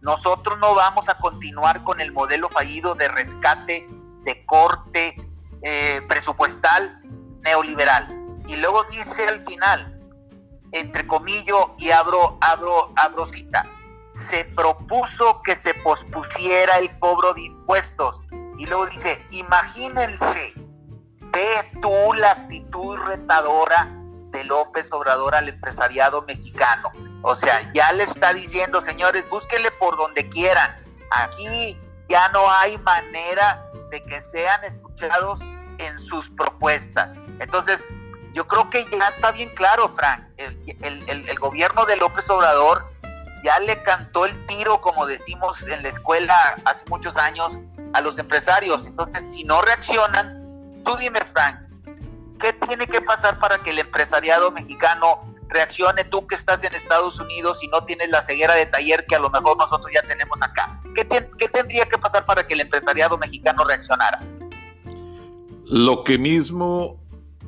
Nosotros 0.00 0.58
no 0.58 0.74
vamos 0.74 1.08
a 1.10 1.18
continuar 1.18 1.84
con 1.84 2.00
el 2.00 2.12
modelo 2.12 2.48
fallido 2.48 2.94
de 2.94 3.08
rescate, 3.08 3.86
de 4.24 4.46
corte 4.46 5.16
eh, 5.62 6.00
presupuestal 6.08 7.00
neoliberal. 7.42 8.08
Y 8.48 8.56
luego 8.56 8.84
dice 8.84 9.26
al 9.28 9.40
final, 9.40 10.00
entre 10.72 11.06
comillo 11.06 11.74
y 11.78 11.90
abro, 11.90 12.38
abro, 12.40 12.92
abro 12.96 13.26
cita, 13.26 13.66
se 14.10 14.44
propuso 14.44 15.40
que 15.42 15.54
se 15.54 15.74
pospusiera 15.74 16.78
el 16.78 16.98
cobro 16.98 17.34
de 17.34 17.42
impuestos 17.42 18.22
y 18.58 18.66
luego 18.66 18.86
dice, 18.86 19.24
imagínense, 19.30 20.52
ve 21.32 21.48
tú 21.80 22.12
la 22.14 22.32
actitud 22.32 22.96
retadora 22.96 23.88
de 24.30 24.44
López 24.44 24.90
Obrador 24.92 25.34
al 25.34 25.48
empresariado 25.48 26.22
mexicano. 26.22 26.90
O 27.22 27.34
sea, 27.34 27.60
ya 27.72 27.92
le 27.92 28.02
está 28.02 28.32
diciendo, 28.32 28.80
señores, 28.80 29.28
búsquenle 29.30 29.70
por 29.72 29.96
donde 29.96 30.28
quieran. 30.28 30.76
Aquí 31.10 31.78
ya 32.08 32.28
no 32.30 32.50
hay 32.50 32.76
manera 32.78 33.64
de 33.90 34.02
que 34.04 34.20
sean 34.20 34.64
en 35.78 35.98
sus 35.98 36.30
propuestas. 36.30 37.18
Entonces, 37.40 37.90
yo 38.34 38.46
creo 38.46 38.70
que 38.70 38.84
ya 38.90 39.08
está 39.08 39.32
bien 39.32 39.50
claro, 39.54 39.92
Frank. 39.94 40.24
El, 40.36 41.38
gobierno 41.38 41.84
de 41.84 41.96
López 41.96 42.28
Obrador 42.30 42.90
ya 43.44 43.58
le 43.60 43.82
cantó 43.82 44.24
el 44.26 44.46
tiro, 44.46 44.80
como 44.80 45.06
decimos 45.06 45.62
en 45.66 45.82
la 45.82 45.88
escuela 45.88 46.56
hace 46.64 46.84
muchos 46.88 47.16
años, 47.16 47.58
a 47.92 48.00
los 48.00 48.18
empresarios. 48.18 48.86
Entonces, 48.86 49.32
si 49.32 49.44
no 49.44 49.60
reaccionan, 49.60 50.82
tú 50.84 50.96
dime, 50.96 51.20
Frank, 51.20 51.60
¿qué 52.40 52.52
tiene 52.52 52.86
que 52.86 53.00
pasar 53.00 53.38
para 53.38 53.58
que 53.58 53.70
el 53.70 53.80
empresariado 53.80 54.50
mexicano 54.50 55.22
reaccione? 55.48 56.04
Tú 56.04 56.26
que 56.26 56.36
estás 56.36 56.64
en 56.64 56.74
Estados 56.74 57.20
Unidos 57.20 57.62
y 57.62 57.68
no 57.68 57.84
tienes 57.84 58.08
la 58.08 58.22
ceguera 58.22 58.54
de 58.54 58.66
taller 58.66 59.04
que 59.06 59.16
a 59.16 59.20
lo 59.20 59.28
mejor 59.28 59.58
nosotros 59.58 59.92
ya 59.92 60.02
tenemos 60.02 60.40
acá. 60.42 60.80
¿Qué, 60.94 61.06
qué 61.06 61.48
tendría 61.48 61.86
que 61.86 61.98
pasar 61.98 62.24
para 62.24 62.46
que 62.46 62.54
el 62.54 62.60
empresariado 62.60 63.18
mexicano 63.18 63.64
reaccionara? 63.64 64.20
Lo 65.66 66.04
que 66.04 66.18
mismo 66.18 67.02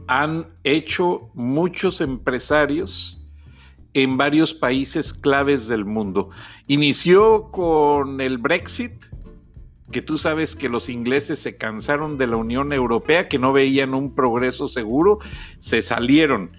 han 0.06 0.46
hecho 0.64 1.30
muchos 1.34 2.00
empresarios 2.00 3.20
en 3.94 4.16
varios 4.16 4.52
países 4.54 5.14
claves 5.14 5.68
del 5.68 5.84
mundo. 5.84 6.30
Inició 6.66 7.50
con 7.50 8.20
el 8.20 8.38
Brexit, 8.38 9.04
que 9.92 10.02
tú 10.02 10.18
sabes 10.18 10.56
que 10.56 10.68
los 10.68 10.88
ingleses 10.88 11.38
se 11.38 11.56
cansaron 11.56 12.18
de 12.18 12.26
la 12.26 12.36
Unión 12.36 12.72
Europea, 12.72 13.28
que 13.28 13.38
no 13.38 13.52
veían 13.52 13.94
un 13.94 14.14
progreso 14.14 14.66
seguro, 14.66 15.20
se 15.58 15.80
salieron. 15.82 16.50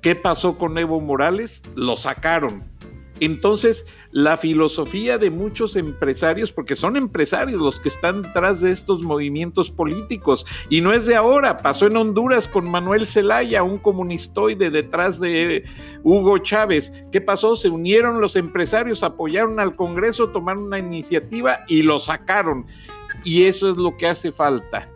¿Qué 0.00 0.14
pasó 0.14 0.56
con 0.56 0.78
Evo 0.78 1.00
Morales? 1.00 1.62
Lo 1.74 1.96
sacaron. 1.96 2.71
Entonces, 3.24 3.86
la 4.10 4.36
filosofía 4.36 5.16
de 5.16 5.30
muchos 5.30 5.76
empresarios, 5.76 6.50
porque 6.52 6.74
son 6.74 6.96
empresarios 6.96 7.60
los 7.60 7.78
que 7.78 7.88
están 7.88 8.22
detrás 8.22 8.60
de 8.60 8.72
estos 8.72 9.02
movimientos 9.02 9.70
políticos, 9.70 10.44
y 10.68 10.80
no 10.80 10.92
es 10.92 11.06
de 11.06 11.14
ahora, 11.14 11.58
pasó 11.58 11.86
en 11.86 11.96
Honduras 11.96 12.48
con 12.48 12.68
Manuel 12.68 13.06
Zelaya, 13.06 13.62
un 13.62 13.78
comunistoide 13.78 14.70
detrás 14.70 15.20
de 15.20 15.64
Hugo 16.02 16.38
Chávez. 16.38 16.92
¿Qué 17.12 17.20
pasó? 17.20 17.54
Se 17.54 17.68
unieron 17.68 18.20
los 18.20 18.34
empresarios, 18.34 19.04
apoyaron 19.04 19.60
al 19.60 19.76
Congreso, 19.76 20.30
tomaron 20.30 20.64
una 20.64 20.80
iniciativa 20.80 21.60
y 21.68 21.82
lo 21.82 22.00
sacaron. 22.00 22.66
Y 23.22 23.44
eso 23.44 23.70
es 23.70 23.76
lo 23.76 23.96
que 23.96 24.08
hace 24.08 24.32
falta. 24.32 24.88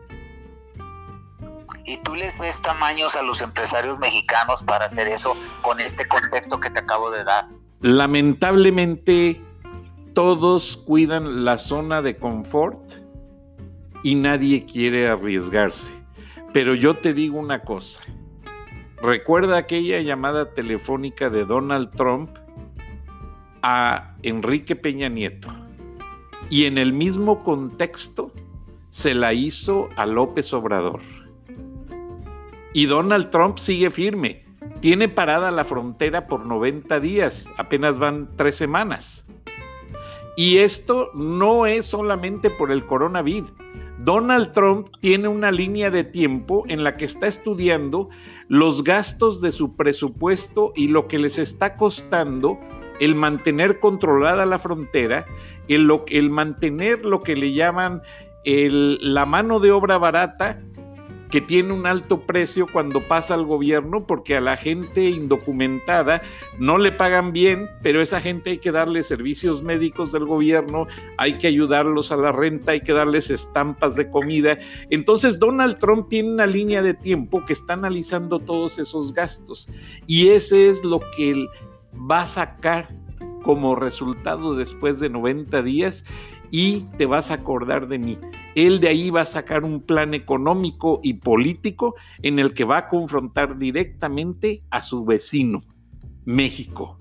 ¿Y 1.85 1.99
tú 1.99 2.17
les 2.17 2.41
ves 2.41 2.61
tamaños 2.61 3.15
a 3.15 3.23
los 3.23 3.41
empresarios 3.41 4.01
mexicanos 4.01 4.65
para 4.65 4.87
hacer 4.87 5.07
eso 5.07 5.37
con 5.63 5.79
este 5.79 6.09
contexto 6.09 6.59
que 6.59 6.71
te 6.71 6.81
acabo 6.81 7.13
de 7.13 7.23
dar? 7.23 7.47
Lamentablemente, 7.87 9.41
todos 10.13 10.77
cuidan 10.77 11.45
la 11.45 11.57
zona 11.57 12.03
de 12.03 12.17
confort 12.17 12.95
y 14.03 14.17
nadie 14.17 14.67
quiere 14.67 15.07
arriesgarse. 15.07 15.95
Pero 16.53 16.75
yo 16.75 16.95
te 16.95 17.15
digo 17.15 17.39
una 17.39 17.61
cosa. 17.63 18.01
Recuerda 19.01 19.59
aquella 19.59 20.01
llamada 20.01 20.53
telefónica 20.53 21.31
de 21.31 21.45
Donald 21.45 21.91
Trump 21.91 22.31
a 23.63 24.17
Enrique 24.25 24.75
Peña 24.75 25.09
Nieto. 25.09 25.55
Y 26.51 26.65
en 26.65 26.79
el 26.79 26.93
mismo 26.93 27.45
contexto 27.45 28.33
se 28.89 29.15
la 29.15 29.33
hizo 29.33 29.91
a 29.95 30.07
López 30.07 30.53
Obrador. 30.53 31.03
Y 32.73 32.87
Donald 32.87 33.31
Trump 33.31 33.59
sigue 33.59 33.93
firme 33.93 34.46
tiene 34.87 35.09
parada 35.09 35.51
la 35.51 35.65
frontera 35.65 36.29
por 36.29 36.47
90 36.47 37.01
días, 37.01 37.51
apenas 37.57 37.99
van 37.99 38.29
tres 38.37 38.55
semanas. 38.55 39.27
Y 40.37 40.59
esto 40.59 41.11
no 41.13 41.67
es 41.67 41.87
solamente 41.87 42.51
por 42.51 42.71
el 42.71 42.87
coronavirus. 42.87 43.51
Donald 43.99 44.53
Trump 44.53 44.87
tiene 45.01 45.27
una 45.27 45.51
línea 45.51 45.91
de 45.91 46.05
tiempo 46.05 46.63
en 46.69 46.85
la 46.85 46.97
que 46.97 47.05
está 47.05 47.27
estudiando 47.27 48.11
los 48.47 48.85
gastos 48.85 49.41
de 49.41 49.51
su 49.51 49.75
presupuesto 49.75 50.73
y 50.77 50.87
lo 50.87 51.09
que 51.09 51.19
les 51.19 51.41
está 51.41 51.75
costando 51.75 52.57
el 53.01 53.17
mantener 53.17 53.81
controlada 53.81 54.47
la 54.47 54.61
frontera, 54.61 55.27
el, 55.67 55.91
el 56.07 56.31
mantener 56.31 57.05
lo 57.05 57.23
que 57.23 57.35
le 57.35 57.55
llaman 57.55 58.03
la 58.45 59.27
mano 59.27 59.59
de 59.59 59.73
obra 59.73 59.99
barata 59.99 60.63
que 61.37 61.43
tiene 61.43 61.75
un 61.75 61.87
alto 61.87 62.23
precio 62.23 62.67
cuando 62.67 63.07
pasa 63.07 63.35
al 63.35 63.45
gobierno 63.45 64.07
porque 64.07 64.39
a 64.39 64.41
la 64.41 64.57
gente 64.57 65.11
indocumentada 65.11 66.23
no 66.59 66.79
le 66.79 66.93
pagan 66.93 67.35
bien, 67.35 67.69
pero 67.83 68.01
esa 68.01 68.23
gente 68.23 68.49
hay 68.49 68.57
que 68.57 68.73
darle 68.73 69.03
servicios 69.03 69.63
médicos 69.63 70.13
del 70.13 70.25
gobierno, 70.25 70.87
hay 71.19 71.37
que 71.37 71.49
ayudarlos 71.49 72.11
a 72.11 72.17
la 72.17 72.33
renta, 72.33 72.73
hay 72.73 72.81
que 72.81 72.95
darles 72.95 73.29
estampas 73.29 73.97
de 73.97 74.09
comida. 74.09 74.57
Entonces 74.89 75.39
Donald 75.39 75.77
Trump 75.77 76.09
tiene 76.09 76.33
una 76.33 76.47
línea 76.47 76.81
de 76.81 76.95
tiempo 76.95 77.45
que 77.45 77.53
está 77.53 77.75
analizando 77.75 78.39
todos 78.39 78.79
esos 78.79 79.13
gastos 79.13 79.69
y 80.07 80.29
ese 80.29 80.71
es 80.71 80.85
lo 80.85 81.01
que 81.15 81.33
él 81.33 81.49
va 82.11 82.23
a 82.23 82.27
sacar 82.27 82.97
como 83.43 83.75
resultado 83.75 84.55
después 84.55 85.01
de 85.01 85.11
90 85.11 85.61
días 85.61 86.03
y 86.51 86.87
te 86.97 87.05
vas 87.05 87.31
a 87.31 87.35
acordar 87.35 87.89
de 87.89 87.99
mí. 87.99 88.19
Él 88.57 88.81
de 88.81 88.89
ahí 88.89 89.11
va 89.11 89.21
a 89.21 89.27
sacar 89.27 89.65
un 89.65 89.83
plan 89.83 90.15
económico 90.15 91.01
y 91.03 91.15
político 91.15 91.95
en 92.23 92.39
el 92.39 92.55
que 92.55 92.65
va 92.65 92.79
a 92.79 92.89
confrontar 92.89 93.59
directamente 93.59 94.63
a 94.71 94.81
su 94.81 95.05
vecino, 95.05 95.63
México. 96.25 96.99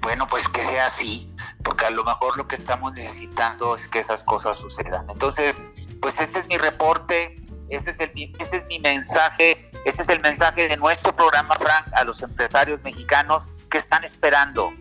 Bueno, 0.00 0.28
pues 0.28 0.46
que 0.46 0.62
sea 0.62 0.86
así, 0.86 1.28
porque 1.64 1.86
a 1.86 1.90
lo 1.90 2.04
mejor 2.04 2.36
lo 2.36 2.46
que 2.46 2.54
estamos 2.54 2.92
necesitando 2.92 3.74
es 3.74 3.88
que 3.88 3.98
esas 3.98 4.22
cosas 4.22 4.58
sucedan. 4.58 5.06
Entonces, 5.10 5.60
pues 6.00 6.20
ese 6.20 6.38
es 6.38 6.46
mi 6.46 6.56
reporte, 6.56 7.44
ese 7.68 7.90
es, 7.90 7.98
el, 7.98 8.12
ese 8.38 8.58
es 8.58 8.66
mi 8.66 8.78
mensaje, 8.78 9.72
ese 9.84 10.02
es 10.02 10.08
el 10.08 10.20
mensaje 10.20 10.68
de 10.68 10.76
nuestro 10.76 11.16
programa, 11.16 11.56
Frank, 11.56 11.92
a 11.94 12.04
los 12.04 12.22
empresarios 12.22 12.80
mexicanos 12.84 13.48
que 13.70 13.78
están 13.78 14.04
esperando, 14.04 14.72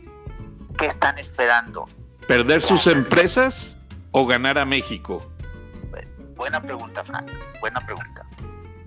que 0.77 0.85
están 0.85 1.17
esperando 1.17 1.87
¿Perder 2.27 2.61
sus 2.61 2.87
empresas 2.87 3.77
o 4.13 4.25
ganar 4.25 4.57
a 4.57 4.63
México? 4.63 5.29
Buena 6.35 6.61
pregunta, 6.61 7.03
Frank. 7.03 7.29
Buena 7.59 7.79
pregunta. 7.85 8.23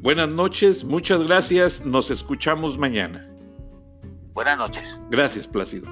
Buenas 0.00 0.28
noches, 0.28 0.84
muchas 0.84 1.22
gracias. 1.22 1.84
Nos 1.84 2.10
escuchamos 2.10 2.78
mañana. 2.78 3.28
Buenas 4.32 4.58
noches. 4.58 5.00
Gracias, 5.10 5.46
Plácido. 5.46 5.90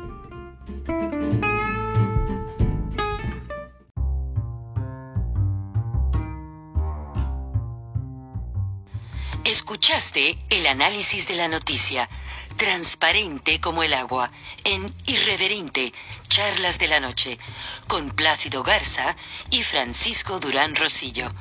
Escuchaste 9.45 10.39
el 10.51 10.67
análisis 10.67 11.27
de 11.29 11.37
la 11.37 11.49
noticia 11.49 12.09
transparente 12.57 13.61
como 13.61 13.83
el 13.83 13.95
agua, 13.95 14.31
en 14.65 14.95
Irreverente, 15.07 15.93
Charlas 16.29 16.79
de 16.79 16.89
la 16.89 17.01
Noche, 17.01 17.39
con 17.89 18.11
Plácido 18.11 18.63
Garza 18.63 19.17
y 19.51 19.63
Francisco 19.63 20.41
Durán 20.41 20.75
Rosillo. 20.75 21.33